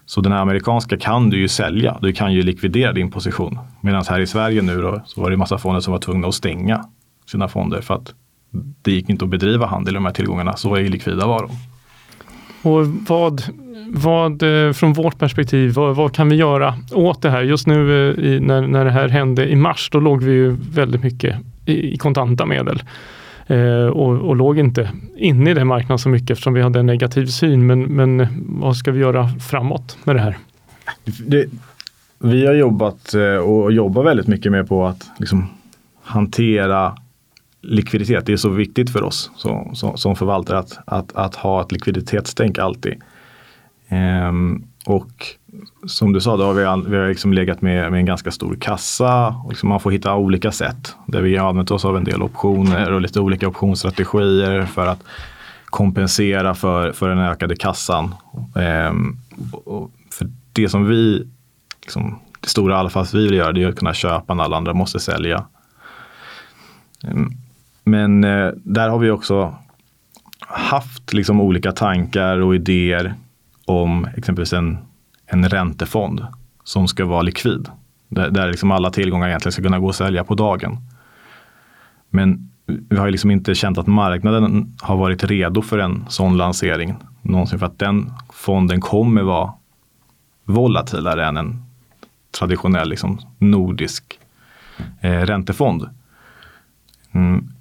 Så 0.05 0.21
den 0.21 0.31
här 0.31 0.39
amerikanska 0.39 0.97
kan 0.97 1.29
du 1.29 1.39
ju 1.39 1.47
sälja. 1.47 1.97
Du 2.01 2.13
kan 2.13 2.33
ju 2.33 2.41
likvidera 2.41 2.93
din 2.93 3.11
position. 3.11 3.59
Medan 3.81 4.03
här 4.09 4.19
i 4.19 4.27
Sverige 4.27 4.61
nu 4.61 4.81
då, 4.81 5.01
så 5.05 5.21
var 5.21 5.29
det 5.29 5.37
massa 5.37 5.57
fonder 5.57 5.81
som 5.81 5.91
var 5.91 5.99
tvungna 5.99 6.27
att 6.27 6.35
stänga 6.35 6.85
sina 7.25 7.47
fonder 7.47 7.81
för 7.81 7.93
att 7.93 8.13
det 8.81 8.91
gick 8.91 9.09
inte 9.09 9.25
att 9.25 9.31
bedriva 9.31 9.65
handel 9.65 9.93
i 9.93 9.95
de 9.95 10.05
här 10.05 10.13
tillgångarna. 10.13 10.55
Så 10.55 10.75
är 10.75 10.83
likvida 10.83 11.27
var 11.27 11.41
de. 11.41 11.49
Och 12.69 12.87
vad, 12.87 13.43
vad 13.87 14.43
eh, 14.67 14.73
från 14.73 14.93
vårt 14.93 15.17
perspektiv, 15.17 15.73
vad, 15.73 15.95
vad, 15.95 16.13
kan 16.13 16.29
vi 16.29 16.35
göra 16.35 16.75
åt 16.91 17.21
det 17.21 17.29
här? 17.29 17.43
Just 17.43 17.67
nu 17.67 18.09
eh, 18.09 18.25
i, 18.25 18.39
när, 18.39 18.67
när 18.67 18.85
det 18.85 18.91
här 18.91 19.07
hände 19.07 19.49
i 19.49 19.55
mars, 19.55 19.89
då 19.91 19.99
låg 19.99 20.23
vi 20.23 20.31
ju 20.31 20.57
väldigt 20.71 21.03
mycket 21.03 21.39
i, 21.65 21.93
i 21.93 21.97
kontanta 21.97 22.45
medel. 22.45 22.83
Eh, 23.47 23.87
och, 23.87 24.29
och 24.29 24.35
låg 24.35 24.59
inte 24.59 24.91
inne 25.17 25.51
i 25.51 25.53
den 25.53 25.67
marknaden 25.67 25.99
så 25.99 26.09
mycket 26.09 26.29
eftersom 26.29 26.53
vi 26.53 26.61
hade 26.61 26.79
en 26.79 26.85
negativ 26.85 27.25
syn. 27.25 27.67
Men, 27.67 27.81
men 27.83 28.27
vad 28.61 28.77
ska 28.77 28.91
vi 28.91 28.99
göra 28.99 29.27
framåt 29.27 29.97
med 30.03 30.15
det 30.15 30.21
här? 30.21 30.37
Det, 31.27 31.45
vi 32.19 32.45
har 32.45 32.53
jobbat 32.53 33.13
eh, 33.13 33.35
och 33.35 33.71
jobbar 33.71 34.03
väldigt 34.03 34.27
mycket 34.27 34.51
med 34.51 34.67
på 34.67 34.85
att 34.85 35.11
liksom 35.17 35.49
hantera 36.03 36.97
likviditet. 37.61 38.25
Det 38.25 38.33
är 38.33 38.37
så 38.37 38.49
viktigt 38.49 38.89
för 38.89 39.03
oss 39.03 39.31
så, 39.37 39.71
så, 39.73 39.97
som 39.97 40.15
förvaltare 40.15 40.59
att, 40.59 40.77
att, 40.85 41.15
att 41.15 41.35
ha 41.35 41.61
ett 41.61 41.71
likviditetstänk 41.71 42.57
alltid. 42.57 42.93
Ehm, 43.87 44.63
och 44.85 45.25
som 45.87 46.13
du 46.13 46.21
sa, 46.21 46.37
då 46.37 46.43
har 46.43 46.53
vi, 46.53 46.89
vi 46.89 46.97
har 46.97 47.07
liksom 47.07 47.33
legat 47.33 47.61
med, 47.61 47.91
med 47.91 47.99
en 47.99 48.05
ganska 48.05 48.31
stor 48.31 48.55
kassa. 48.55 49.27
Och 49.27 49.49
liksom 49.49 49.69
man 49.69 49.79
får 49.79 49.91
hitta 49.91 50.15
olika 50.15 50.51
sätt 50.51 50.95
där 51.05 51.21
vi 51.21 51.37
har 51.37 51.49
använt 51.49 51.71
oss 51.71 51.85
av 51.85 51.97
en 51.97 52.03
del 52.03 52.21
optioner 52.21 52.91
och 52.91 53.01
lite 53.01 53.19
olika 53.19 53.47
optionsstrategier 53.47 54.65
för 54.65 54.87
att 54.87 55.03
kompensera 55.65 56.55
för, 56.55 56.91
för 56.91 57.09
den 57.09 57.19
ökade 57.19 57.55
kassan. 57.55 58.15
Ehm, 58.55 59.17
och 59.65 59.91
för 60.11 60.29
det 60.53 60.69
som 60.69 60.85
vi, 60.85 61.27
liksom, 61.81 62.19
det 62.39 62.49
stora 62.49 62.77
alfas 62.77 63.13
vi 63.13 63.23
vill 63.23 63.33
göra, 63.33 63.51
det 63.51 63.63
är 63.63 63.67
att 63.67 63.79
kunna 63.79 63.93
köpa 63.93 64.33
när 64.33 64.43
alla 64.43 64.57
andra 64.57 64.73
måste 64.73 64.99
sälja. 64.99 65.45
Ehm, 67.03 67.31
men 67.83 68.23
eh, 68.23 68.51
där 68.55 68.89
har 68.89 68.99
vi 68.99 69.09
också 69.09 69.55
haft 70.39 71.13
liksom 71.13 71.41
olika 71.41 71.71
tankar 71.71 72.37
och 72.37 72.55
idéer 72.55 73.15
om 73.65 74.05
exempelvis 74.05 74.53
en, 74.53 74.77
en 75.25 75.49
räntefond 75.49 76.25
som 76.63 76.87
ska 76.87 77.05
vara 77.05 77.21
likvid. 77.21 77.69
Där, 78.07 78.29
där 78.29 78.47
liksom 78.47 78.71
alla 78.71 78.89
tillgångar 78.89 79.27
egentligen 79.27 79.53
ska 79.53 79.61
kunna 79.61 79.79
gå 79.79 79.87
och 79.87 79.95
sälja 79.95 80.23
på 80.23 80.35
dagen. 80.35 80.77
Men 82.09 82.49
vi 82.65 82.97
har 82.97 83.09
liksom 83.09 83.31
inte 83.31 83.55
känt 83.55 83.77
att 83.77 83.87
marknaden 83.87 84.75
har 84.81 84.97
varit 84.97 85.23
redo 85.23 85.61
för 85.61 85.79
en 85.79 86.05
sån 86.09 86.37
lansering 86.37 86.95
någonsin 87.23 87.59
för 87.59 87.65
att 87.65 87.79
den 87.79 88.13
fonden 88.33 88.81
kommer 88.81 89.21
vara 89.21 89.53
volatilare 90.45 91.25
än 91.25 91.37
en 91.37 91.63
traditionell 92.39 92.89
liksom, 92.89 93.19
nordisk 93.37 94.19
eh, 95.01 95.21
räntefond. 95.21 95.89
Mm. 97.11 97.52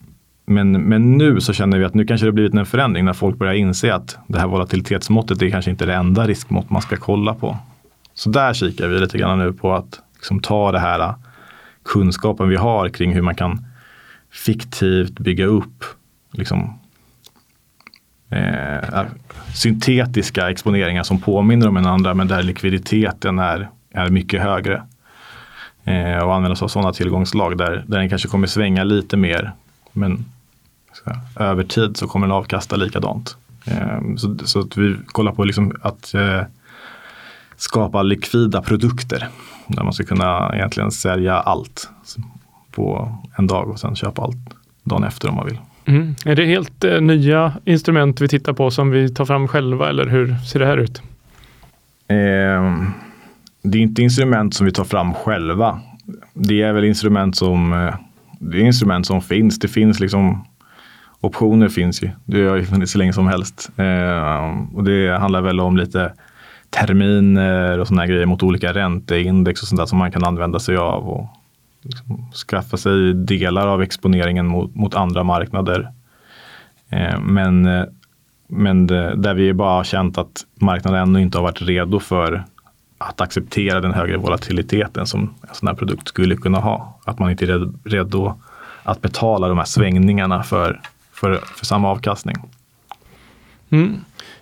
Men, 0.45 0.73
men 0.83 1.19
nu 1.19 1.41
så 1.41 1.53
känner 1.53 1.79
vi 1.79 1.85
att 1.85 1.95
nu 1.95 2.05
kanske 2.05 2.27
det 2.27 2.33
blivit 2.33 2.55
en 2.55 2.67
förändring 2.67 3.05
när 3.05 3.13
folk 3.13 3.39
börjar 3.39 3.55
inse 3.55 3.95
att 3.95 4.19
det 4.27 4.39
här 4.39 4.47
volatilitetsmåttet 4.47 5.43
är 5.43 5.51
kanske 5.51 5.71
inte 5.71 5.87
det 5.87 5.95
enda 5.95 6.27
riskmått 6.27 6.71
man 6.71 6.83
ska 6.83 6.97
kolla 6.97 7.35
på. 7.35 7.57
Så 8.15 8.31
där 8.31 8.55
kikar 8.55 8.89
vi 8.89 8.99
lite 8.99 9.19
grann 9.19 9.39
nu 9.39 9.53
på 9.53 9.75
att 9.75 10.01
liksom 10.15 10.41
ta 10.41 10.73
det 10.73 10.79
här 10.79 11.01
äh, 11.01 11.15
kunskapen 11.85 12.49
vi 12.49 12.57
har 12.57 12.89
kring 12.89 13.13
hur 13.13 13.23
man 13.23 13.35
kan 13.35 13.67
fiktivt 14.31 15.19
bygga 15.19 15.47
upp 15.47 15.85
liksom, 16.33 16.79
eh, 18.31 18.77
äh, 18.77 19.07
syntetiska 19.55 20.51
exponeringar 20.51 21.03
som 21.03 21.21
påminner 21.21 21.69
om 21.69 21.77
en 21.77 21.87
andra 21.87 22.15
men 22.15 22.29
där 22.29 22.43
likviditeten 22.43 23.39
är, 23.39 23.69
är 23.91 24.11
mycket 24.11 24.43
högre. 24.43 24.83
Eh, 25.85 26.19
och 26.19 26.35
använda 26.35 26.57
sig 26.57 26.65
av 26.65 26.69
sådana 26.69 26.93
tillgångslag 26.93 27.59
där, 27.59 27.85
där 27.87 27.99
den 27.99 28.09
kanske 28.09 28.29
kommer 28.29 28.47
svänga 28.47 28.85
lite 28.85 29.17
mer 29.17 29.53
men 29.93 30.25
över 31.37 31.65
tid 31.65 31.97
så 31.97 32.07
kommer 32.09 32.27
den 32.27 32.37
avkasta 32.37 32.77
likadant. 32.77 33.37
Ehm, 33.65 34.19
så, 34.19 34.37
så 34.45 34.61
att 34.61 34.77
vi 34.77 34.97
kollar 35.07 35.33
på 35.33 35.45
liksom 35.45 35.77
att 35.83 36.15
eh, 36.15 36.43
skapa 37.57 38.03
likvida 38.03 38.63
produkter. 38.63 39.29
Där 39.67 39.83
man 39.83 39.93
ska 39.93 40.05
kunna 40.05 40.51
egentligen 40.55 40.91
sälja 40.91 41.35
allt 41.35 41.91
på 42.71 43.19
en 43.39 43.47
dag 43.47 43.69
och 43.69 43.81
sen 43.81 43.97
köpa 43.97 44.23
allt 44.23 44.37
dagen 44.85 45.05
efter 45.05 45.29
om 45.29 45.35
man 45.35 45.47
vill. 45.47 45.59
Mm. 45.85 46.15
Är 46.25 46.37
det 46.37 46.47
helt 46.47 46.85
eh, 46.85 47.01
nya 47.01 47.53
instrument 47.65 48.21
vi 48.21 48.29
tittar 48.29 48.53
på 48.53 48.71
som 48.71 48.91
vi 48.91 49.09
tar 49.09 49.25
fram 49.25 49.49
själva 49.49 49.89
eller 49.89 50.07
hur 50.07 50.37
ser 50.37 50.59
det 50.59 50.67
här 50.67 50.77
ut? 50.77 51.03
Eh, 52.09 52.89
det 53.63 53.79
är 53.79 53.83
inte 53.83 54.03
instrument 54.03 54.55
som 54.55 54.67
vi 54.67 54.73
tar 54.73 54.85
fram 54.85 55.15
själva. 55.15 55.81
Det 56.35 56.63
är 56.63 56.73
väl 56.73 56.85
instrument 56.85 57.37
som 57.37 57.73
eh, 57.73 57.95
det 58.43 58.59
är 58.59 58.65
instrument 58.65 59.07
som 59.07 59.23
finns. 59.23 59.59
Det 59.59 59.69
finns 59.69 60.01
liksom 60.01 60.47
optioner 61.21 61.69
finns 61.69 62.03
ju. 62.03 62.11
Det 62.25 62.47
har 62.47 62.57
ju 62.57 62.65
funnits 62.65 62.93
så 62.93 62.99
länge 62.99 63.13
som 63.13 63.27
helst. 63.27 63.71
Eh, 63.77 64.75
och 64.75 64.85
det 64.85 65.19
handlar 65.19 65.41
väl 65.41 65.61
om 65.61 65.77
lite 65.77 66.13
terminer 66.71 67.79
och 67.79 67.89
sådana 67.89 68.07
grejer 68.07 68.27
mot 68.27 68.43
olika 68.43 68.73
ränteindex 68.73 69.63
och 69.63 69.69
sånt 69.69 69.79
där 69.79 69.87
som 69.87 69.99
man 69.99 70.13
kan 70.13 70.25
använda 70.25 70.59
sig 70.59 70.77
av 70.77 71.09
och 71.09 71.27
liksom 71.83 72.31
skaffa 72.49 72.77
sig 72.77 73.15
delar 73.15 73.67
av 73.67 73.83
exponeringen 73.83 74.47
mot, 74.47 74.75
mot 74.75 74.95
andra 74.95 75.25
marknader. 75.25 75.93
Eh, 76.91 77.21
men 77.21 77.67
eh, 77.67 77.85
men 78.55 78.87
det, 78.87 79.15
där 79.17 79.35
vi 79.35 79.53
bara 79.53 79.77
har 79.77 79.85
känt 79.85 80.19
att 80.19 80.47
marknaden 80.55 81.03
ännu 81.03 81.23
inte 81.23 81.39
har 81.39 81.43
varit 81.43 81.63
redo 81.63 82.01
för 82.01 82.45
att 83.03 83.21
acceptera 83.21 83.81
den 83.81 83.95
högre 83.95 84.17
volatiliteten 84.17 85.07
som 85.07 85.21
en 85.21 85.55
sån 85.55 85.69
här 85.69 85.75
produkt 85.75 86.09
skulle 86.09 86.37
kunna 86.37 86.59
ha. 86.59 86.99
Att 87.05 87.19
man 87.19 87.31
inte 87.31 87.45
är 87.45 87.73
redo 87.85 88.35
att 88.83 89.01
betala 89.01 89.49
de 89.49 89.59
här 89.59 89.65
svängningarna 89.65 90.43
för, 90.43 90.81
för, 91.13 91.37
för 91.37 91.67
samma 91.67 91.91
avkastning. 91.91 92.37
Mm. 93.71 93.97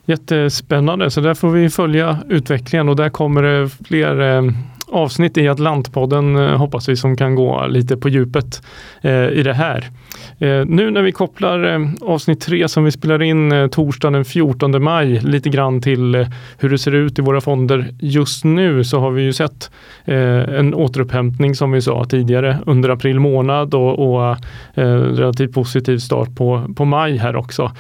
Jättespännande, 0.05 1.11
så 1.11 1.21
där 1.21 1.35
får 1.35 1.51
vi 1.51 1.71
följa 1.71 2.19
utvecklingen 2.29 2.89
och 2.89 2.97
där 2.97 3.11
kommer 3.11 3.43
det 3.43 3.69
fler 3.69 4.21
eh, 4.21 4.53
avsnitt 4.91 5.39
i 5.39 5.49
Atlantpodden 5.49 6.37
eh, 6.37 6.57
hoppas 6.57 6.89
vi 6.89 6.97
som 6.97 7.17
kan 7.17 7.35
gå 7.35 7.67
lite 7.67 7.97
på 7.97 8.09
djupet 8.09 8.63
eh, 9.01 9.29
i 9.29 9.43
det 9.43 9.55
här. 9.55 9.91
Eh, 10.39 10.65
nu 10.67 10.91
när 10.91 11.03
vi 11.03 11.13
kopplar 11.13 11.75
eh, 11.75 11.81
avsnitt 12.01 12.41
tre 12.41 12.69
som 12.69 12.85
vi 12.85 12.91
spelar 12.91 13.23
in 13.23 13.53
eh, 13.53 13.67
torsdagen 13.67 14.13
den 14.13 14.25
14 14.25 14.83
maj 14.83 15.21
lite 15.21 15.49
grann 15.49 15.83
till 15.83 16.15
eh, 16.15 16.27
hur 16.59 16.71
det 16.71 16.79
ser 16.79 16.95
ut 16.95 17.19
i 17.19 17.23
våra 17.23 17.41
fonder 17.41 17.87
just 17.99 18.45
nu 18.45 18.85
så 18.85 19.01
har 19.01 19.11
vi 19.11 19.23
ju 19.23 19.33
sett 19.33 19.71
eh, 20.05 20.59
en 20.59 20.75
återupphämtning 20.75 21.55
som 21.55 21.73
vi 21.73 21.83
sa 21.83 22.05
tidigare 22.05 22.59
under 22.67 22.89
april 22.89 23.21
månad 23.21 23.75
och, 23.75 23.99
och 23.99 24.37
eh, 24.75 24.85
relativt 24.95 25.53
positiv 25.53 25.99
start 25.99 26.37
på, 26.37 26.65
på 26.77 26.85
maj 26.85 27.17
här 27.17 27.37
också. 27.37 27.73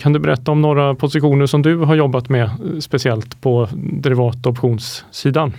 kan 0.00 0.12
du 0.12 0.18
berätta 0.18 0.52
om 0.52 0.62
några 0.62 0.94
positioner 0.94 1.46
som 1.46 1.62
du 1.62 1.76
har 1.76 1.94
jobbat 1.94 2.28
med 2.28 2.50
speciellt 2.80 3.40
på 3.40 3.68
derivat 3.74 4.46
optionssidan? 4.46 5.52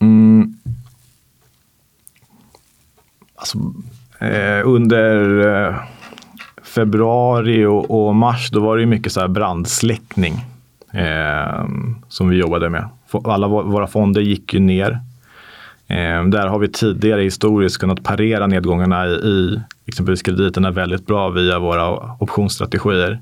Mm. 0.00 0.54
Alltså, 3.34 3.58
eh, 4.18 4.68
under 4.68 5.46
eh, 5.46 5.74
februari 6.62 7.64
och, 7.64 8.06
och, 8.06 8.14
mars 8.14 8.50
då 8.50 8.60
var 8.60 8.78
det 8.78 8.86
mycket 8.86 9.12
så 9.12 9.20
här 9.20 9.28
brandsläckning 9.28 10.34
eh, 10.92 11.64
som 12.08 12.28
vi 12.28 12.36
jobbade 12.36 12.70
med. 12.70 12.88
Alla 13.24 13.48
våra 13.48 13.86
fonder 13.86 14.20
gick 14.20 14.54
ju 14.54 14.60
ner. 14.60 14.90
Eh, 15.86 16.24
där 16.24 16.46
har 16.46 16.58
vi 16.58 16.68
tidigare 16.68 17.22
historiskt 17.22 17.78
kunnat 17.78 18.02
parera 18.02 18.46
nedgångarna 18.46 19.06
i, 19.06 19.10
i 19.10 19.60
exempelvis 19.86 20.22
krediterna 20.22 20.70
väldigt 20.70 21.06
bra 21.06 21.28
via 21.28 21.58
våra 21.58 22.12
optionsstrategier. 22.18 23.20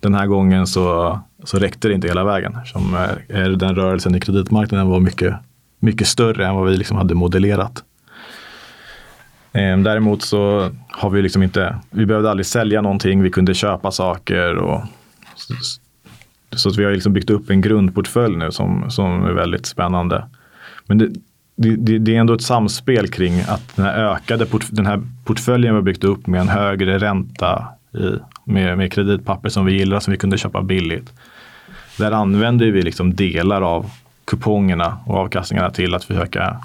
Den 0.00 0.14
här 0.14 0.26
gången 0.26 0.66
så, 0.66 1.18
så 1.44 1.58
räckte 1.58 1.88
det 1.88 1.94
inte 1.94 2.08
hela 2.08 2.24
vägen. 2.24 2.58
Som, 2.64 2.94
eh, 3.28 3.44
den 3.44 3.74
rörelsen 3.74 4.14
i 4.14 4.20
kreditmarknaden 4.20 4.88
var 4.88 5.00
mycket 5.00 5.34
mycket 5.80 6.06
större 6.06 6.46
än 6.46 6.54
vad 6.54 6.70
vi 6.70 6.76
liksom 6.76 6.96
hade 6.96 7.14
modellerat. 7.14 7.84
Ehm, 9.52 9.82
däremot 9.82 10.22
så 10.22 10.70
har 10.88 11.10
vi 11.10 11.22
liksom 11.22 11.42
inte, 11.42 11.76
vi 11.90 12.06
behövde 12.06 12.30
aldrig 12.30 12.46
sälja 12.46 12.80
någonting, 12.80 13.22
vi 13.22 13.30
kunde 13.30 13.54
köpa 13.54 13.90
saker. 13.90 14.54
Och, 14.56 14.82
så 16.52 16.68
att 16.68 16.76
vi 16.76 16.84
har 16.84 16.92
liksom 16.92 17.12
byggt 17.12 17.30
upp 17.30 17.50
en 17.50 17.60
grundportfölj 17.60 18.36
nu 18.36 18.52
som, 18.52 18.90
som 18.90 19.24
är 19.24 19.32
väldigt 19.32 19.66
spännande. 19.66 20.24
Men 20.86 20.98
det, 20.98 21.08
det, 21.56 21.98
det, 21.98 22.16
är 22.16 22.20
ändå 22.20 22.34
ett 22.34 22.42
samspel 22.42 23.08
kring 23.08 23.40
att 23.40 23.76
den 23.76 23.84
här 23.84 23.98
ökade 23.98 24.46
port, 24.46 24.66
den 24.70 24.86
här 24.86 25.02
portföljen 25.24 25.74
vi 25.74 25.78
har 25.78 25.82
byggt 25.82 26.04
upp 26.04 26.26
med 26.26 26.40
en 26.40 26.48
högre 26.48 26.98
ränta 26.98 27.68
i, 27.94 28.12
med, 28.44 28.78
med 28.78 28.92
kreditpapper 28.92 29.48
som 29.48 29.66
vi 29.66 29.72
gillar 29.72 30.00
som 30.00 30.10
vi 30.10 30.18
kunde 30.18 30.38
köpa 30.38 30.62
billigt. 30.62 31.12
Där 31.98 32.12
använder 32.12 32.66
vi 32.66 32.82
liksom 32.82 33.14
delar 33.14 33.62
av 33.62 33.90
kupongerna 34.30 34.98
och 35.06 35.14
avkastningarna 35.14 35.70
till 35.70 35.94
att 35.94 36.04
försöka 36.04 36.56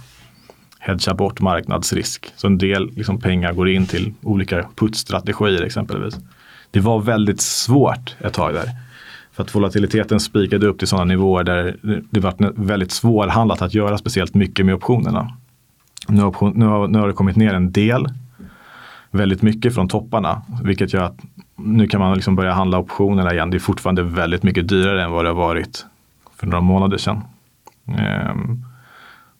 hedga 0.80 1.14
bort 1.14 1.42
marknadsrisk. 1.42 2.34
Så 2.36 2.48
en 2.48 2.58
del 2.58 2.92
liksom 2.96 3.20
pengar 3.20 3.54
går 3.54 3.70
in 3.70 3.86
till 3.86 4.14
olika 4.22 4.66
puttstrategier 4.76 5.62
exempelvis. 5.62 6.18
Det 6.72 6.80
var 6.80 7.00
väldigt 7.00 7.42
svårt 7.42 8.16
ett 8.20 8.34
tag 8.34 8.54
där. 8.54 8.70
För 9.32 9.44
att 9.44 9.56
volatiliteten 9.56 10.20
spikade 10.20 10.68
upp 10.68 10.80
till 10.80 10.88
sådana 10.88 11.06
nivåer 11.06 11.44
där 11.44 11.76
det 12.10 12.20
var 12.20 12.54
väldigt 12.56 12.92
svårhandlat 12.92 13.62
att 13.62 13.74
göra 13.74 13.98
speciellt 13.98 14.34
mycket 14.34 14.66
med 14.66 14.76
optionerna. 14.76 15.38
Nu 16.08 16.22
har, 16.22 16.28
option, 16.28 16.54
nu, 16.56 16.66
har, 16.66 16.88
nu 16.88 17.00
har 17.00 17.08
det 17.08 17.14
kommit 17.14 17.36
ner 17.36 17.54
en 17.54 17.72
del, 17.72 18.08
väldigt 19.12 19.42
mycket 19.42 19.74
från 19.74 19.88
topparna, 19.88 20.42
vilket 20.64 20.94
gör 20.94 21.04
att 21.04 21.18
nu 21.56 21.88
kan 21.88 22.00
man 22.00 22.16
liksom 22.16 22.36
börja 22.36 22.54
handla 22.54 22.80
optionerna 22.80 23.34
igen. 23.34 23.50
Det 23.50 23.58
är 23.58 23.60
fortfarande 23.60 24.04
väldigt 24.04 24.44
mycket 24.44 24.68
dyrare 24.68 25.04
än 25.04 25.12
vad 25.12 25.26
det 25.26 25.30
har 25.30 25.36
varit 25.36 25.86
för 26.36 26.48
några 26.48 26.62
månader 26.62 26.98
sedan. 26.98 27.22
Um, 27.88 28.66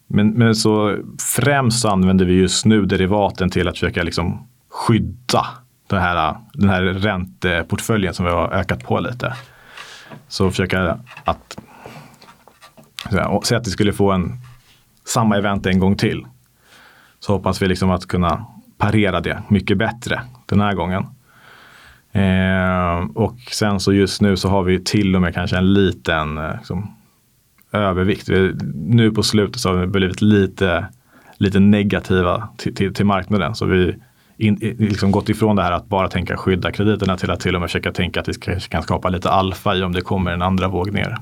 men, 0.06 0.30
men 0.30 0.54
så 0.54 0.98
främst 1.36 1.84
använder 1.84 2.24
vi 2.24 2.32
just 2.32 2.64
nu 2.64 2.86
derivaten 2.86 3.50
till 3.50 3.68
att 3.68 3.74
försöka 3.74 4.02
liksom 4.02 4.48
skydda 4.68 5.46
den 5.86 6.02
här, 6.02 6.36
den 6.52 6.68
här 6.68 6.82
ränteportföljen 6.82 8.14
som 8.14 8.24
vi 8.24 8.32
har 8.32 8.48
ökat 8.48 8.84
på 8.84 9.00
lite. 9.00 9.34
Så 10.28 10.50
försöka 10.50 10.98
att 11.24 11.58
säga 13.10 13.58
att 13.58 13.66
vi 13.66 13.70
skulle 13.70 13.92
få 13.92 14.12
en 14.12 14.32
samma 15.04 15.36
event 15.36 15.66
en 15.66 15.78
gång 15.78 15.96
till. 15.96 16.26
Så 17.20 17.32
hoppas 17.32 17.62
vi 17.62 17.68
liksom 17.68 17.90
att 17.90 18.06
kunna 18.06 18.46
parera 18.78 19.20
det 19.20 19.42
mycket 19.48 19.78
bättre 19.78 20.22
den 20.46 20.60
här 20.60 20.74
gången. 20.74 21.06
Eh, 22.12 23.10
och 23.14 23.38
sen 23.52 23.80
så 23.80 23.92
just 23.92 24.20
nu 24.20 24.36
så 24.36 24.48
har 24.48 24.62
vi 24.62 24.84
till 24.84 25.16
och 25.16 25.22
med 25.22 25.34
kanske 25.34 25.56
en 25.56 25.72
liten 25.72 26.38
eh, 26.38 26.56
liksom, 26.56 26.95
övervikt. 27.76 28.28
Vi, 28.28 28.54
nu 28.74 29.10
på 29.10 29.22
slutet 29.22 29.60
så 29.60 29.68
har 29.68 29.76
vi 29.76 29.86
blivit 29.86 30.22
lite, 30.22 30.86
lite 31.36 31.60
negativa 31.60 32.48
till, 32.56 32.74
till, 32.74 32.94
till 32.94 33.06
marknaden. 33.06 33.54
Så 33.54 33.66
vi 33.66 33.94
in, 34.36 34.76
liksom 34.78 35.10
gått 35.10 35.28
ifrån 35.28 35.56
det 35.56 35.62
här 35.62 35.72
att 35.72 35.88
bara 35.88 36.08
tänka 36.08 36.36
skydda 36.36 36.72
krediterna 36.72 37.16
till 37.16 37.30
att 37.30 37.40
till 37.40 37.54
och 37.54 37.60
med 37.60 37.70
försöka 37.70 37.92
tänka 37.92 38.20
att 38.20 38.28
vi 38.28 38.34
kan 38.68 38.82
skapa 38.82 39.08
lite 39.08 39.30
alfa 39.30 39.76
i 39.76 39.82
om 39.82 39.92
det 39.92 40.00
kommer 40.00 40.32
en 40.32 40.42
andra 40.42 40.68
våg 40.68 40.92
ner. 40.92 41.16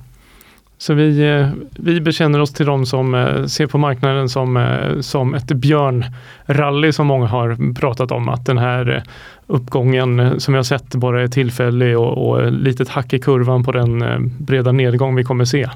Så 0.79 0.95
vi, 0.95 1.31
eh, 1.31 1.49
vi 1.79 2.01
bekänner 2.01 2.41
oss 2.41 2.53
till 2.53 2.67
de 2.67 2.87
som 2.87 3.15
eh, 3.15 3.45
ser 3.45 3.67
på 3.67 3.79
marknaden 3.79 4.29
som, 4.29 4.57
eh, 4.57 5.01
som 5.01 5.35
ett 5.35 5.47
björnrally 5.47 6.93
som 6.93 7.07
många 7.07 7.27
har 7.27 7.75
pratat 7.75 8.11
om. 8.11 8.29
Att 8.29 8.47
den 8.47 8.59
här 8.59 9.03
uppgången 9.47 10.41
som 10.41 10.55
vi 10.55 10.59
har 10.59 10.65
sett 10.65 10.95
bara 10.95 11.23
är 11.23 11.29
tillfällig 11.29 11.99
och, 11.99 12.29
och 12.29 12.53
litet 12.53 12.89
hack 12.89 13.13
i 13.13 13.19
kurvan 13.19 13.65
på 13.65 13.73
den 13.73 14.05
breda 14.39 14.73
nedgång 14.73 15.15
vi 15.15 15.25
kommer 15.25 15.45
se. 15.45 15.69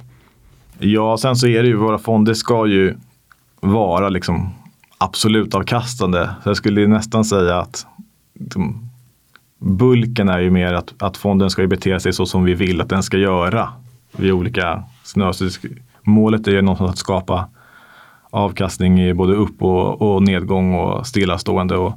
Ja, 0.79 1.17
sen 1.17 1.37
så 1.37 1.47
är 1.47 1.63
det 1.63 1.69
ju, 1.69 1.77
våra 1.77 1.99
fonder 1.99 2.35
ska 2.35 2.67
ju 2.67 2.97
vara 3.61 4.09
liksom 4.09 4.51
absolut 4.99 5.55
avkastande. 5.55 6.31
Så 6.43 6.49
jag 6.49 6.57
skulle 6.57 6.87
nästan 6.87 7.25
säga 7.25 7.59
att 7.59 7.87
liksom, 8.41 8.91
bulken 9.59 10.29
är 10.29 10.39
ju 10.39 10.51
mer 10.51 10.73
att, 10.73 10.95
att 10.99 11.17
fonden 11.17 11.51
ska 11.51 11.67
bete 11.67 12.01
sig 12.01 12.13
så 12.13 12.27
som 12.27 12.45
vi 12.45 12.55
vill 12.55 12.81
att 12.81 12.89
den 12.89 13.03
ska 13.03 13.17
göra 13.17 13.69
vid 14.17 14.33
olika 14.33 14.85
scenarier. 15.05 15.51
Målet 16.03 16.47
är 16.49 16.53
ju 16.53 16.63
någonstans 16.63 16.91
att 16.91 16.99
skapa 16.99 17.49
avkastning 18.31 19.01
i 19.01 19.15
både 19.15 19.35
upp 19.35 19.63
och, 19.63 20.03
och, 20.03 20.23
nedgång 20.23 20.75
och 20.75 21.07
stillastående. 21.07 21.77
Och 21.77 21.93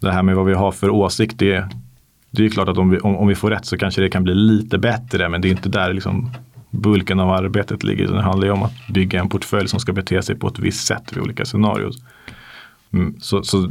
det 0.00 0.12
här 0.12 0.22
med 0.22 0.36
vad 0.36 0.46
vi 0.46 0.54
har 0.54 0.72
för 0.72 0.90
åsikt, 0.90 1.38
det, 1.38 1.68
det 2.30 2.44
är 2.44 2.48
klart 2.48 2.68
att 2.68 2.78
om 2.78 2.90
vi, 2.90 2.98
om, 2.98 3.16
om, 3.16 3.28
vi 3.28 3.34
får 3.34 3.50
rätt 3.50 3.66
så 3.66 3.78
kanske 3.78 4.00
det 4.00 4.10
kan 4.10 4.24
bli 4.24 4.34
lite 4.34 4.78
bättre, 4.78 5.28
men 5.28 5.40
det 5.40 5.48
är 5.48 5.50
inte 5.50 5.68
där 5.68 5.92
liksom 5.92 6.30
bulken 6.70 7.20
av 7.20 7.30
arbetet 7.30 7.82
ligger. 7.84 8.08
Det 8.08 8.22
handlar 8.22 8.46
ju 8.46 8.52
om 8.52 8.62
att 8.62 8.86
bygga 8.88 9.20
en 9.20 9.28
portfölj 9.28 9.68
som 9.68 9.80
ska 9.80 9.92
bete 9.92 10.22
sig 10.22 10.36
på 10.36 10.48
ett 10.48 10.58
visst 10.58 10.86
sätt 10.86 11.12
vid 11.12 11.22
olika 11.22 11.44
scenarier. 11.44 11.90
Mm, 12.92 13.20
så, 13.20 13.42
så 13.42 13.68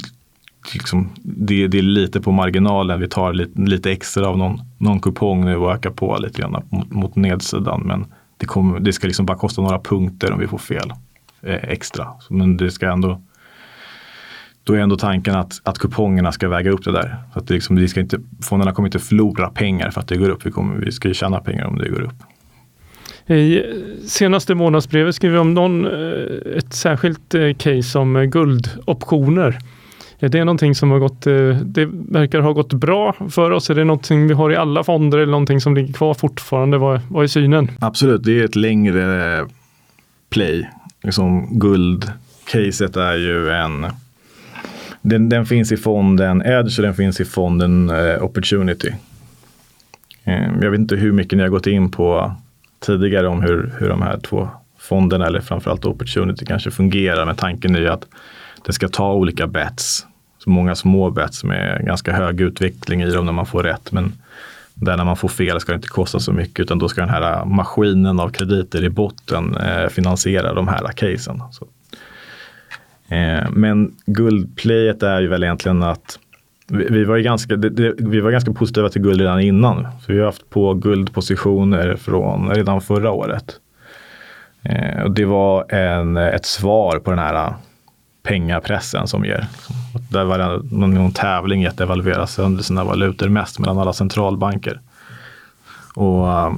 liksom, 0.73 1.09
det, 1.23 1.67
det, 1.67 1.77
är 1.77 1.81
lite 1.81 2.21
på 2.21 2.31
marginalen. 2.31 2.99
Vi 2.99 3.07
tar 3.07 3.33
lite, 3.33 3.61
lite 3.61 3.91
extra 3.91 4.27
av 4.27 4.37
någon, 4.37 4.61
någon 4.77 4.99
kupong 4.99 5.45
nu 5.45 5.55
och 5.55 5.71
ökar 5.71 5.89
på 5.89 6.17
lite 6.17 6.41
grann 6.41 6.63
mot, 6.69 6.91
mot 6.91 7.15
nedsidan. 7.15 7.81
Men 7.85 8.05
det, 8.37 8.45
kommer, 8.45 8.79
det 8.79 8.93
ska 8.93 9.07
liksom 9.07 9.25
bara 9.25 9.37
kosta 9.37 9.61
några 9.61 9.79
punkter 9.79 10.31
om 10.31 10.39
vi 10.39 10.47
får 10.47 10.57
fel 10.57 10.93
eh, 11.41 11.55
extra. 11.55 12.07
Men 12.29 12.57
det 12.57 12.71
ska 12.71 12.91
ändå 12.91 13.21
då 14.63 14.73
är 14.73 14.79
ändå 14.79 14.97
tanken 14.97 15.35
att, 15.35 15.61
att 15.63 15.77
kupongerna 15.77 16.31
ska 16.31 16.49
väga 16.49 16.71
upp 16.71 16.83
det 16.83 16.91
där. 16.91 17.15
Så 17.33 17.39
att 17.39 17.47
det 17.47 17.53
liksom, 17.53 17.75
vi 17.75 17.87
ska 17.87 17.99
inte, 17.99 18.19
fonderna 18.41 18.71
kommer 18.71 18.87
inte 18.87 18.99
förlora 18.99 19.49
pengar 19.49 19.91
för 19.91 20.01
att 20.01 20.07
det 20.07 20.17
går 20.17 20.29
upp. 20.29 20.45
Vi, 20.45 20.51
kommer, 20.51 20.75
vi 20.75 20.91
ska 20.91 21.07
ju 21.07 21.13
tjäna 21.13 21.39
pengar 21.39 21.65
om 21.65 21.77
det 21.77 21.89
går 21.89 22.01
upp. 22.01 22.23
I 23.29 23.63
senaste 24.05 24.55
månadsbrevet 24.55 25.15
skriver 25.15 25.33
vi 25.33 25.39
om 25.39 25.53
någon, 25.53 25.85
eh, 25.85 26.57
ett 26.57 26.73
särskilt 26.73 27.35
eh, 27.35 27.53
case 27.53 27.99
om 27.99 28.15
eh, 28.15 28.23
guldoptioner. 28.23 29.59
Är 30.19 30.29
det 30.29 30.43
någonting 30.43 30.75
som 30.75 30.91
har 30.91 30.99
gått, 30.99 31.21
det 31.61 31.85
verkar 31.91 32.39
ha 32.39 32.51
gått 32.51 32.73
bra 32.73 33.15
för 33.29 33.51
oss? 33.51 33.69
Är 33.69 33.75
det 33.75 33.83
någonting 33.83 34.27
vi 34.27 34.33
har 34.33 34.51
i 34.51 34.55
alla 34.55 34.83
fonder 34.83 35.17
eller 35.17 35.31
någonting 35.31 35.61
som 35.61 35.75
ligger 35.75 35.93
kvar 35.93 36.13
fortfarande? 36.13 36.77
Vad, 36.77 37.01
vad 37.09 37.23
är 37.23 37.27
synen? 37.27 37.71
Absolut, 37.79 38.23
det 38.23 38.39
är 38.39 38.45
ett 38.45 38.55
längre 38.55 39.45
play. 40.29 40.69
Liksom 41.03 41.59
guldcaset 41.59 42.97
är 42.97 43.15
ju 43.15 43.49
en 43.49 43.85
den, 45.01 45.29
den, 45.29 45.45
finns 45.45 45.71
i 45.71 45.77
fonden 45.77 46.41
Edge 46.45 46.79
och 46.79 46.83
den 46.83 46.93
finns 46.93 47.19
i 47.19 47.25
fonden 47.25 47.89
eh, 47.89 48.23
Opportunity. 48.23 48.93
Eh, 50.23 50.47
jag 50.61 50.71
vet 50.71 50.79
inte 50.79 50.95
hur 50.95 51.11
mycket 51.11 51.37
ni 51.37 51.43
har 51.43 51.49
gått 51.49 51.67
in 51.67 51.91
på 51.91 52.35
tidigare 52.79 53.27
om 53.27 53.41
hur, 53.41 53.73
hur 53.79 53.89
de 53.89 54.01
här 54.01 54.17
två 54.17 54.49
fonderna 54.77 55.25
eller 55.25 55.41
framförallt 55.41 55.85
Opportunity 55.85 56.45
kanske 56.45 56.71
fungerar. 56.71 57.25
Men 57.25 57.35
tanken 57.35 57.75
är 57.75 57.79
ju 57.79 57.87
att 57.87 58.05
det 58.65 58.73
ska 58.73 58.87
ta 58.87 59.13
olika 59.13 59.47
bets 59.47 60.05
så 60.37 60.49
många 60.49 60.75
små 60.75 61.09
bets 61.09 61.43
med 61.43 61.85
ganska 61.85 62.13
hög 62.13 62.41
utveckling 62.41 63.01
i 63.01 63.09
dem 63.09 63.25
när 63.25 63.33
man 63.33 63.45
får 63.45 63.63
rätt. 63.63 63.91
Men 63.91 64.13
där 64.73 64.97
när 64.97 65.05
man 65.05 65.17
får 65.17 65.27
fel 65.27 65.59
ska 65.59 65.71
det 65.71 65.75
inte 65.75 65.87
kosta 65.87 66.19
så 66.19 66.31
mycket 66.31 66.59
utan 66.59 66.79
då 66.79 66.89
ska 66.89 67.01
den 67.01 67.09
här 67.09 67.45
maskinen 67.45 68.19
av 68.19 68.29
krediter 68.29 68.83
i 68.83 68.89
botten 68.89 69.57
eh, 69.57 69.87
finansiera 69.87 70.53
de 70.53 70.67
här 70.67 70.87
casen. 70.95 71.43
Så. 71.51 71.67
Eh, 73.15 73.49
men 73.51 73.95
guldplayet 74.05 75.03
är 75.03 75.21
ju 75.21 75.27
väl 75.27 75.43
egentligen 75.43 75.83
att 75.83 76.19
vi, 76.69 76.87
vi 76.89 77.03
var, 77.03 77.17
ganska, 77.17 77.55
det, 77.55 77.69
det, 77.69 77.93
vi 77.97 78.19
var 78.19 78.31
ganska 78.31 78.53
positiva 78.53 78.89
till 78.89 79.01
guld 79.01 79.21
redan 79.21 79.39
innan. 79.39 79.87
Så 80.05 80.11
vi 80.11 80.19
har 80.19 80.25
haft 80.25 80.49
på 80.49 80.73
guldpositioner 80.73 81.95
från 81.95 82.49
redan 82.49 82.81
förra 82.81 83.11
året. 83.11 83.59
Eh, 84.63 85.03
och 85.03 85.11
det 85.11 85.25
var 85.25 85.73
en, 85.73 86.17
ett 86.17 86.45
svar 86.45 86.99
på 86.99 87.09
den 87.09 87.19
här 87.19 87.53
pengapressen 88.23 89.07
som 89.07 89.25
ger. 89.25 89.47
Där 90.11 90.23
var 90.23 90.37
det 90.37 90.75
någon, 90.75 90.93
någon 90.93 91.11
tävling 91.11 91.63
i 91.63 91.67
att 91.67 91.77
devalvera 91.77 92.27
sönder 92.27 92.63
sina 92.63 92.83
valutor 92.83 93.29
mest 93.29 93.59
mellan 93.59 93.77
alla 93.77 93.93
centralbanker. 93.93 94.79
Och 95.95 96.31
eh, 96.31 96.53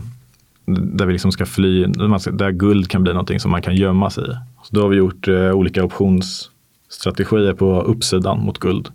där 0.66 1.06
vi 1.06 1.14
liksom 1.14 1.32
ska 1.32 1.46
fly, 1.46 1.86
där 1.86 2.52
guld 2.52 2.90
kan 2.90 3.04
bli 3.04 3.14
någonting 3.14 3.40
som 3.40 3.52
man 3.52 3.62
kan 3.62 3.76
gömma 3.76 4.10
sig 4.10 4.24
i. 4.24 4.34
Så 4.64 4.76
då 4.76 4.82
har 4.82 4.90
vi 4.90 4.98
gjort 4.98 5.28
eh, 5.28 5.52
olika 5.52 5.84
optionsstrategier 5.84 7.54
på 7.54 7.82
uppsidan 7.82 8.40
mot 8.40 8.58
guld. 8.58 8.90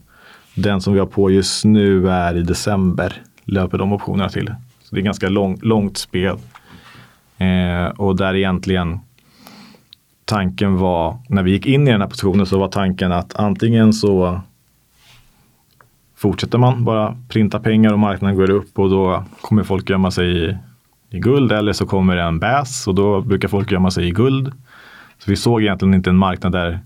Den 0.57 0.81
som 0.81 0.93
vi 0.93 0.99
har 0.99 1.07
på 1.07 1.31
just 1.31 1.65
nu 1.65 2.11
är 2.11 2.37
i 2.37 2.43
december, 2.43 3.23
löper 3.45 3.79
de 3.79 3.93
optionerna 3.93 4.29
till. 4.29 4.55
Så 4.83 4.95
det 4.95 5.01
är 5.01 5.05
ganska 5.05 5.29
lång, 5.29 5.59
långt 5.63 5.99
spel. 5.99 6.37
Eh, 7.39 7.87
och 7.87 8.17
där 8.17 8.35
egentligen 8.35 9.01
tanken 10.25 10.77
var, 10.77 11.19
när 11.29 11.43
vi 11.43 11.51
gick 11.51 11.67
in 11.67 11.89
i 11.89 11.91
den 11.91 12.01
här 12.01 12.09
positionen 12.09 12.47
så 12.47 12.59
var 12.59 12.69
tanken 12.69 13.13
att 13.13 13.35
antingen 13.35 13.93
så 13.93 14.41
fortsätter 16.17 16.59
man 16.59 16.85
bara 16.85 17.17
printa 17.29 17.61
pengar 17.61 17.93
och 17.93 17.99
marknaden 17.99 18.37
går 18.37 18.51
upp 18.51 18.79
och 18.79 18.91
då 18.91 19.25
kommer 19.41 19.63
folk 19.63 19.91
gömma 19.91 20.11
sig 20.11 20.45
i, 20.45 20.57
i 21.11 21.19
guld 21.19 21.53
eller 21.53 21.73
så 21.73 21.87
kommer 21.87 22.17
det 22.17 22.23
en 22.23 22.39
bäs 22.39 22.87
och 22.87 22.95
då 22.95 23.21
brukar 23.21 23.49
folk 23.49 23.73
gömma 23.73 23.91
sig 23.91 24.09
i 24.09 24.11
guld. 24.11 24.53
Så 25.19 25.31
vi 25.31 25.37
såg 25.37 25.63
egentligen 25.63 25.95
inte 25.95 26.11
en 26.11 26.17
marknad 26.17 26.53
där, 26.53 26.81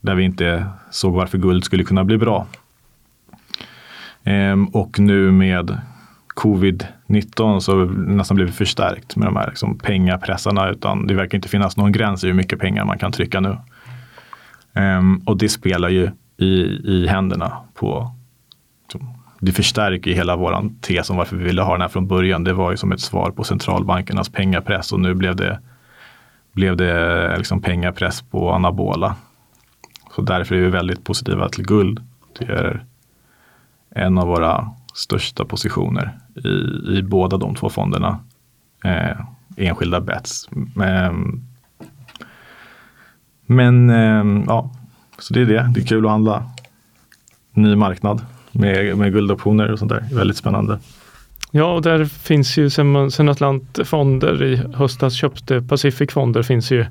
där 0.00 0.14
vi 0.14 0.24
inte 0.24 0.66
såg 0.90 1.14
varför 1.14 1.38
guld 1.38 1.64
skulle 1.64 1.84
kunna 1.84 2.04
bli 2.04 2.18
bra. 2.18 2.46
Ehm, 4.24 4.66
och 4.66 4.98
nu 4.98 5.30
med 5.30 5.80
covid-19 6.34 7.60
så 7.60 7.78
har 7.78 7.86
det 7.86 7.92
nästan 7.92 8.34
blivit 8.34 8.54
förstärkt 8.54 9.16
med 9.16 9.28
de 9.28 9.36
här 9.36 9.46
liksom 9.46 9.78
pengapressarna. 9.78 10.70
Utan 10.70 11.06
det 11.06 11.14
verkar 11.14 11.38
inte 11.38 11.48
finnas 11.48 11.76
någon 11.76 11.92
gräns 11.92 12.24
i 12.24 12.26
hur 12.26 12.34
mycket 12.34 12.58
pengar 12.58 12.84
man 12.84 12.98
kan 12.98 13.12
trycka 13.12 13.40
nu. 13.40 13.56
Ehm, 14.74 15.22
och 15.26 15.36
det 15.36 15.48
spelar 15.48 15.88
ju 15.88 16.10
i, 16.36 16.50
i 16.84 17.06
händerna 17.06 17.56
på 17.74 18.10
liksom, 18.82 19.14
det 19.40 19.52
förstärker 19.52 20.12
hela 20.12 20.36
våran 20.36 20.76
tes 20.80 21.10
om 21.10 21.16
varför 21.16 21.36
vi 21.36 21.44
ville 21.44 21.62
ha 21.62 21.72
den 21.72 21.80
här 21.80 21.88
från 21.88 22.06
början. 22.06 22.44
Det 22.44 22.52
var 22.52 22.70
ju 22.70 22.76
som 22.76 22.92
ett 22.92 23.00
svar 23.00 23.30
på 23.30 23.44
centralbankernas 23.44 24.28
pengapress 24.28 24.92
och 24.92 25.00
nu 25.00 25.14
blev 25.14 25.36
det, 25.36 25.60
blev 26.52 26.76
det 26.76 27.34
liksom 27.36 27.62
pengapress 27.62 28.22
på 28.22 28.52
anabola. 28.52 29.16
Så 30.16 30.22
därför 30.22 30.54
är 30.54 30.60
vi 30.60 30.68
väldigt 30.68 31.04
positiva 31.04 31.48
till 31.48 31.64
guld. 31.64 32.00
Det 32.38 32.44
är 32.44 32.84
en 33.90 34.18
av 34.18 34.28
våra 34.28 34.70
största 34.94 35.44
positioner 35.44 36.18
i, 36.44 36.48
i 36.98 37.02
båda 37.02 37.36
de 37.36 37.54
två 37.54 37.70
fonderna. 37.70 38.18
Eh, 38.84 39.20
enskilda 39.56 40.00
bets. 40.00 40.48
Men, 40.74 41.44
men 43.46 43.90
eh, 43.90 44.44
ja, 44.46 44.70
så 45.18 45.34
det 45.34 45.40
är 45.40 45.46
det. 45.46 45.70
Det 45.74 45.80
är 45.80 45.86
kul 45.86 46.04
att 46.04 46.10
handla 46.10 46.50
ny 47.52 47.76
marknad 47.76 48.24
med, 48.52 48.98
med 48.98 49.12
guldoptioner 49.12 49.72
och 49.72 49.78
sånt 49.78 49.92
där. 49.92 50.04
Väldigt 50.12 50.36
spännande. 50.36 50.78
Ja, 51.50 51.72
och 51.72 51.82
där 51.82 52.04
finns 52.04 52.58
ju 52.58 52.70
sen, 52.70 53.10
sen 53.10 53.28
Atlant 53.28 53.78
Fonder 53.84 54.42
i 54.42 54.56
höstas 54.56 55.14
köpte 55.14 55.62
Pacific 55.62 56.12
Fonder 56.12 56.42
finns 56.42 56.70
ju 56.70 56.86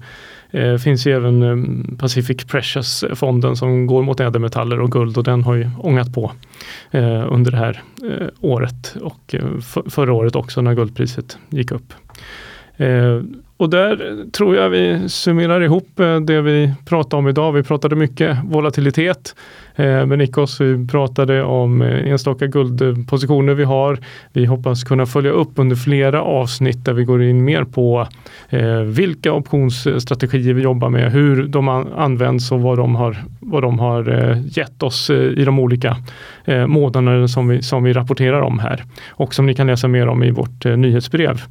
eh, 0.52 0.76
finns 0.76 1.08
ju 1.08 1.16
även 1.16 1.44
eh, 1.44 1.98
Pacific 1.98 2.46
Precious-fonden 2.46 3.56
som 3.56 3.88
går 3.88 4.04
mot 4.04 4.20
ädelmetaller 4.20 4.80
och 4.80 4.92
guld 4.92 5.18
och 5.18 5.24
den 5.24 5.44
har 5.44 5.56
ju 5.56 5.70
ångat 5.78 6.14
på 6.14 6.32
eh, 6.92 7.34
under 7.34 7.52
det 7.52 7.58
här 7.58 7.84
eh, 8.04 8.28
året 8.42 8.96
och 9.02 9.36
eh, 9.36 9.60
förra 9.90 10.14
året 10.14 10.36
också 10.36 10.62
när 10.62 10.74
guldpriset 10.74 11.38
gick 11.50 11.72
upp. 11.72 11.94
Eh, 12.78 13.22
och 13.60 13.70
där 13.70 14.26
tror 14.32 14.56
jag 14.56 14.70
vi 14.70 15.10
summerar 15.10 15.62
ihop 15.62 16.00
eh, 16.00 16.20
det 16.20 16.42
vi 16.42 16.74
pratade 16.86 17.20
om 17.20 17.28
idag. 17.28 17.52
Vi 17.52 17.64
pratade 17.64 17.96
mycket 17.96 18.38
volatilitet 18.44 19.36
eh, 19.76 20.06
med 20.06 20.18
Nikos. 20.18 20.62
Vi 20.62 20.88
pratade 20.88 21.44
om 21.44 21.82
eh, 21.82 22.12
enstaka 22.12 22.48
guldpositioner 22.48 23.54
vi 23.54 23.64
har. 23.64 24.00
Vi 24.34 24.46
hoppas 24.46 24.84
kunna 24.84 25.06
följa 25.06 25.32
upp 25.32 25.52
under 25.56 25.76
flera 25.76 26.22
avsnitt 26.22 26.86
där 26.86 26.94
vi 26.94 27.04
går 27.04 27.24
in 27.24 27.44
mer 27.44 27.64
på 27.64 28.08
vilka 28.86 29.34
optionsstrategier 29.34 30.54
vi 30.54 30.62
jobbar 30.62 30.90
med, 30.90 31.12
hur 31.12 31.48
de 31.48 31.70
används 31.98 32.52
och 32.52 32.62
vad 32.62 32.78
de 32.78 32.96
har, 32.96 33.18
vad 33.40 33.64
de 33.64 33.80
har 33.80 34.36
gett 34.58 34.84
oss 34.84 35.10
i 35.10 35.44
de 35.46 35.60
olika 35.60 35.98
månaderna 36.68 37.28
som 37.28 37.48
vi, 37.48 37.62
som 37.62 37.84
vi 37.84 37.94
rapporterar 37.94 38.42
om 38.42 38.60
här 38.60 38.84
och 39.10 39.34
som 39.34 39.46
ni 39.46 39.54
kan 39.54 39.68
läsa 39.68 39.88
mer 39.88 40.08
om 40.08 40.24
i 40.24 40.32
vårt 40.32 40.66
nyhetsbrev. 40.66 41.42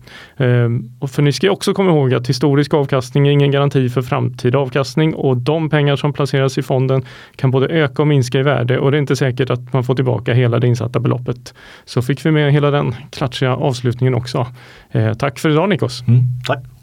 Och 0.99 1.11
för 1.11 1.23
ni 1.23 1.33
ska 1.33 1.51
också 1.51 1.75
komma 1.75 1.91
ihåg 1.91 1.98
ihåg 1.99 2.15
att 2.15 2.29
historisk 2.29 2.75
avkastning 2.75 3.29
är 3.29 3.33
ingen 3.33 3.51
garanti 3.51 3.89
för 3.89 4.03
framtida 4.03 4.59
avkastning 4.59 5.15
och 5.15 5.37
de 5.37 5.71
pengar 5.71 5.97
som 5.97 6.13
placeras 6.13 6.59
i 6.59 6.63
fonden 6.63 7.03
kan 7.37 7.51
både 7.51 7.67
öka 7.67 8.03
och 8.03 8.09
minska 8.09 8.39
i 8.39 8.43
värde 8.43 8.79
och 8.79 8.91
det 8.91 8.97
är 8.97 9.01
inte 9.01 9.17
säkert 9.17 9.51
att 9.51 9.73
man 9.73 9.85
får 9.85 9.95
tillbaka 9.95 10.35
hela 10.35 10.59
det 10.59 10.67
insatta 10.67 11.01
beloppet. 11.01 11.55
Så 11.85 12.03
fick 12.03 12.27
vi 12.27 12.31
med 12.31 12.53
hela 12.53 12.71
den 12.71 12.95
klatschiga 13.11 13.57
avslutningen 13.57 14.15
också. 14.15 14.47
Eh, 14.91 15.15
tack 15.15 15.39
för 15.39 15.51
idag 15.51 15.69
Nikos. 15.69 16.05
Mm, 16.09 16.23
tack. 16.47 16.78